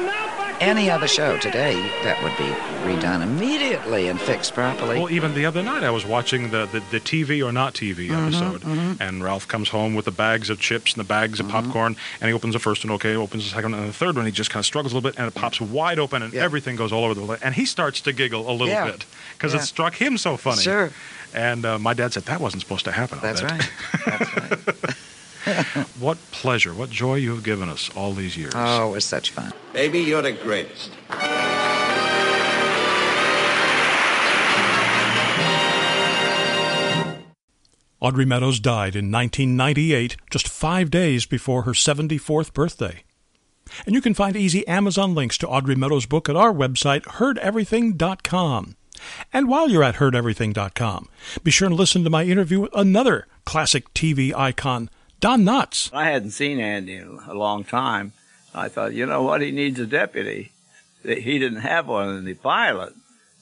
And 0.60 0.76
now 0.76 0.76
back 0.76 0.76
any 0.76 0.89
other 0.89 1.08
show 1.08 1.38
today, 1.38 1.74
that 2.04 2.22
would 2.24 2.36
be 2.38 2.46
redone 2.86 3.22
immediately 3.24 4.08
and 4.08 4.20
fixed 4.20 4.54
properly. 4.54 4.98
Well, 5.00 5.10
even 5.10 5.34
the 5.34 5.46
other 5.46 5.63
night, 5.63 5.84
I 5.84 5.89
was 5.89 6.06
watching 6.06 6.52
the, 6.52 6.65
the, 6.68 6.80
the 6.91 7.00
TV 7.00 7.46
or 7.46 7.52
not 7.52 7.74
TV 7.74 8.08
Mm-hmm, 8.10 8.28
episode, 8.28 9.00
and 9.02 9.24
Ralph 9.24 9.48
comes 9.48 9.70
home 9.70 9.96
with 9.96 10.06
the 10.06 10.12
bags 10.12 10.50
of 10.50 10.60
chips 10.60 10.94
and 10.94 11.00
the 11.04 11.08
bags 11.08 11.39
Mm-hmm. 11.39 11.56
of 11.56 11.63
popcorn, 11.65 11.96
and 12.22 12.28
he 12.30 12.34
opens 12.34 12.54
the 12.54 12.60
first 12.60 12.84
one, 12.86 12.94
okay, 12.94 13.15
opens 13.15 13.44
the 13.44 13.50
second 13.50 13.72
one, 13.72 13.80
and 13.82 13.89
the 13.89 13.94
third 13.94 14.15
one, 14.15 14.26
he 14.26 14.32
just 14.32 14.50
kind 14.50 14.62
of 14.62 14.65
struggles 14.65 14.94
a 14.94 14.96
little 14.96 15.10
bit, 15.10 15.18
and 15.18 15.28
it 15.28 15.34
pops 15.36 15.60
wide 15.60 16.00
open, 16.00 16.22
and 16.22 16.34
Yeah. 16.34 16.44
everything 16.44 16.76
goes 16.76 16.91
all 16.91 17.04
over 17.06 17.13
the 17.13 17.26
place, 17.26 17.41
and 17.41 17.56
he 17.56 17.65
starts 17.65 18.02
to 18.02 18.13
giggle 18.13 18.50
a 18.50 18.52
little 18.54 18.68
Yeah. 18.68 18.86
bit 18.91 19.06
because 19.34 19.54
Yeah. 19.54 19.60
it 19.62 19.63
struck 19.63 19.96
him 19.96 20.18
so 20.18 20.38
funny. 20.38 20.62
Sure. 20.62 20.91
And 21.34 21.65
uh, 21.65 21.80
my 21.80 21.94
dad 21.94 22.13
said 22.13 22.24
that 22.26 22.39
wasn't 22.39 22.62
supposed 22.62 22.86
to 22.86 22.91
happen. 22.91 23.20
That's 23.22 23.44
right. 23.44 23.70
That's 24.06 24.38
right. 24.38 24.96
What 25.99 26.17
pleasure, 26.31 26.73
what 26.73 26.89
joy 26.89 27.15
you 27.15 27.36
have 27.36 27.43
given 27.43 27.69
us 27.69 27.89
all 27.95 28.13
these 28.13 28.36
years. 28.36 28.53
Oh, 28.55 28.89
it 28.89 28.91
was 28.93 29.05
such 29.05 29.31
fun. 29.31 29.53
Baby, 29.73 29.99
you're 29.99 30.21
the 30.21 30.31
greatest. 30.31 30.91
Audrey 38.01 38.25
Meadows 38.25 38.60
died 38.60 38.95
in 38.95 39.12
1998, 39.12 40.17
just 40.29 40.47
five 40.47 40.91
days 40.91 41.25
before 41.25 41.63
her 41.63 41.71
74th 41.71 42.53
birthday. 42.53 43.03
And 43.86 43.95
you 43.95 44.01
can 44.01 44.13
find 44.13 44.36
easy 44.36 44.67
Amazon 44.67 45.15
links 45.15 45.38
to 45.39 45.47
Audrey 45.47 45.75
Meadows' 45.75 46.05
book 46.05 46.29
at 46.29 46.36
our 46.36 46.53
website, 46.53 47.01
heardeverything.com. 47.03 48.75
And 49.34 49.47
while 49.47 49.69
you're 49.69 49.84
at 49.84 49.95
heardeverything.com, 49.95 51.10
be 51.43 51.51
sure 51.51 51.67
and 51.67 51.75
listen 51.75 52.03
to 52.03 52.10
my 52.10 52.23
interview 52.23 52.62
with 52.62 52.75
another 52.75 53.27
classic 53.43 53.91
TV 53.93 54.34
icon, 54.36 54.89
Don 55.19 55.43
Knotts. 55.43 55.93
I 55.93 56.10
hadn't 56.10 56.32
seen 56.32 56.60
Andy 56.60 56.95
in 56.95 57.19
a 57.28 57.34
long 57.34 57.63
time. 57.63 58.13
I 58.54 58.69
thought, 58.69 58.93
you 58.93 59.06
know 59.06 59.23
what, 59.23 59.41
he 59.41 59.51
needs 59.51 59.80
a 59.80 59.86
deputy. 59.86 60.51
He 61.04 61.39
didn't 61.39 61.62
have 61.62 61.88
one 61.88 62.10
in 62.15 62.25
the 62.25 62.34
pilot. 62.34 62.93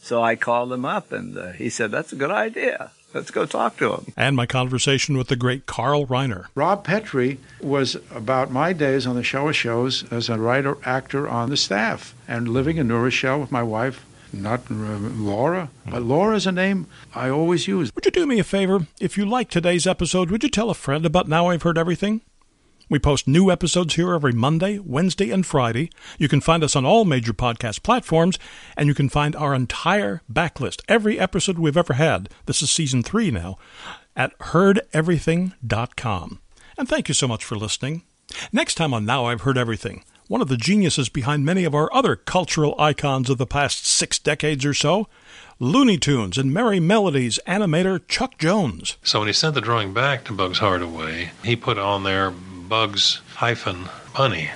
So 0.01 0.21
I 0.21 0.35
called 0.35 0.73
him 0.73 0.85
up 0.85 1.11
and 1.11 1.37
uh, 1.37 1.51
he 1.51 1.69
said, 1.69 1.91
that's 1.91 2.11
a 2.11 2.17
good 2.17 2.31
idea. 2.31 2.91
Let's 3.13 3.31
go 3.31 3.45
talk 3.45 3.77
to 3.77 3.93
him. 3.93 4.13
And 4.17 4.35
my 4.35 4.47
conversation 4.47 5.17
with 5.17 5.27
the 5.27 5.35
great 5.35 5.65
Carl 5.67 6.07
Reiner. 6.07 6.47
Rob 6.55 6.83
Petrie 6.83 7.37
was 7.61 7.95
about 8.11 8.49
my 8.49 8.73
days 8.73 9.05
on 9.05 9.15
the 9.15 9.23
show 9.23 9.47
of 9.49 9.55
shows 9.55 10.03
as 10.11 10.29
a 10.29 10.39
writer 10.39 10.77
actor 10.83 11.29
on 11.29 11.49
the 11.49 11.57
staff 11.57 12.15
and 12.27 12.49
living 12.49 12.77
in 12.77 12.87
New 12.87 12.97
Rochelle 12.97 13.39
with 13.39 13.51
my 13.51 13.61
wife, 13.61 14.03
not 14.33 14.61
uh, 14.71 14.97
Laura, 14.97 15.69
but 15.85 16.01
Laura's 16.01 16.47
a 16.47 16.51
name 16.51 16.87
I 17.13 17.29
always 17.29 17.67
use. 17.67 17.93
Would 17.95 18.05
you 18.05 18.11
do 18.11 18.25
me 18.25 18.39
a 18.39 18.43
favor? 18.43 18.87
If 18.99 19.17
you 19.17 19.25
like 19.25 19.49
today's 19.49 19.87
episode, 19.87 20.31
would 20.31 20.43
you 20.43 20.49
tell 20.49 20.69
a 20.69 20.73
friend 20.75 21.05
about 21.05 21.27
Now 21.27 21.49
I've 21.49 21.63
Heard 21.63 21.77
Everything? 21.77 22.21
We 22.89 22.99
post 22.99 23.27
new 23.27 23.49
episodes 23.49 23.95
here 23.95 24.13
every 24.13 24.33
Monday, 24.33 24.77
Wednesday, 24.77 25.31
and 25.31 25.45
Friday. 25.45 25.89
You 26.19 26.27
can 26.27 26.41
find 26.41 26.63
us 26.63 26.75
on 26.75 26.85
all 26.85 27.05
major 27.05 27.33
podcast 27.33 27.81
platforms, 27.81 28.37
and 28.75 28.87
you 28.87 28.93
can 28.93 29.09
find 29.09 29.35
our 29.35 29.55
entire 29.55 30.21
backlist, 30.31 30.81
every 30.87 31.17
episode 31.17 31.57
we've 31.57 31.77
ever 31.77 31.93
had. 31.93 32.29
This 32.45 32.61
is 32.61 32.69
season 32.69 33.01
three 33.01 33.31
now, 33.31 33.57
at 34.15 34.37
heardeverything.com. 34.39 36.41
And 36.77 36.89
thank 36.89 37.07
you 37.07 37.13
so 37.13 37.27
much 37.27 37.45
for 37.45 37.55
listening. 37.55 38.03
Next 38.51 38.75
time 38.75 38.93
on 38.93 39.05
Now 39.05 39.25
I've 39.25 39.41
Heard 39.41 39.57
Everything, 39.57 40.03
one 40.27 40.41
of 40.41 40.47
the 40.47 40.57
geniuses 40.57 41.09
behind 41.09 41.45
many 41.45 41.63
of 41.63 41.75
our 41.75 41.93
other 41.93 42.15
cultural 42.15 42.75
icons 42.79 43.29
of 43.29 43.37
the 43.37 43.45
past 43.45 43.85
six 43.85 44.19
decades 44.19 44.65
or 44.65 44.73
so, 44.73 45.07
Looney 45.59 45.97
Tunes 45.97 46.37
and 46.37 46.51
Merrie 46.51 46.81
Melodies 46.81 47.39
animator 47.45 48.01
Chuck 48.07 48.37
Jones. 48.37 48.97
So 49.03 49.19
when 49.19 49.27
he 49.27 49.33
sent 49.33 49.55
the 49.55 49.61
drawing 49.61 49.93
back 49.93 50.23
to 50.25 50.33
Bugs 50.33 50.59
Hardaway, 50.59 51.31
he 51.43 51.55
put 51.55 51.77
on 51.77 52.03
there 52.03 52.31
Bugs 52.31 53.21
hyphen 53.35 53.89
Bunny. 54.15 54.49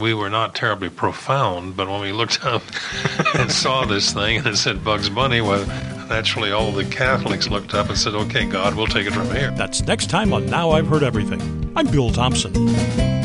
We 0.00 0.12
were 0.12 0.28
not 0.28 0.54
terribly 0.54 0.90
profound, 0.90 1.76
but 1.76 1.88
when 1.88 2.02
we 2.02 2.12
looked 2.12 2.44
up 2.44 2.62
and 3.34 3.50
saw 3.50 3.86
this 3.86 4.12
thing 4.12 4.38
and 4.38 4.46
it 4.46 4.56
said 4.56 4.84
Bugs 4.84 5.08
Bunny, 5.08 5.40
well, 5.40 5.66
naturally 6.08 6.52
all 6.52 6.70
the 6.70 6.84
Catholics 6.84 7.48
looked 7.48 7.74
up 7.74 7.88
and 7.88 7.96
said, 7.96 8.14
okay, 8.14 8.44
God, 8.44 8.74
we'll 8.74 8.86
take 8.86 9.06
it 9.06 9.12
from 9.12 9.30
here. 9.30 9.50
That's 9.52 9.82
next 9.82 10.10
time 10.10 10.32
on 10.34 10.46
Now 10.46 10.70
I've 10.70 10.86
Heard 10.86 11.02
Everything. 11.02 11.72
I'm 11.76 11.86
Bill 11.86 12.10
Thompson. 12.10 13.15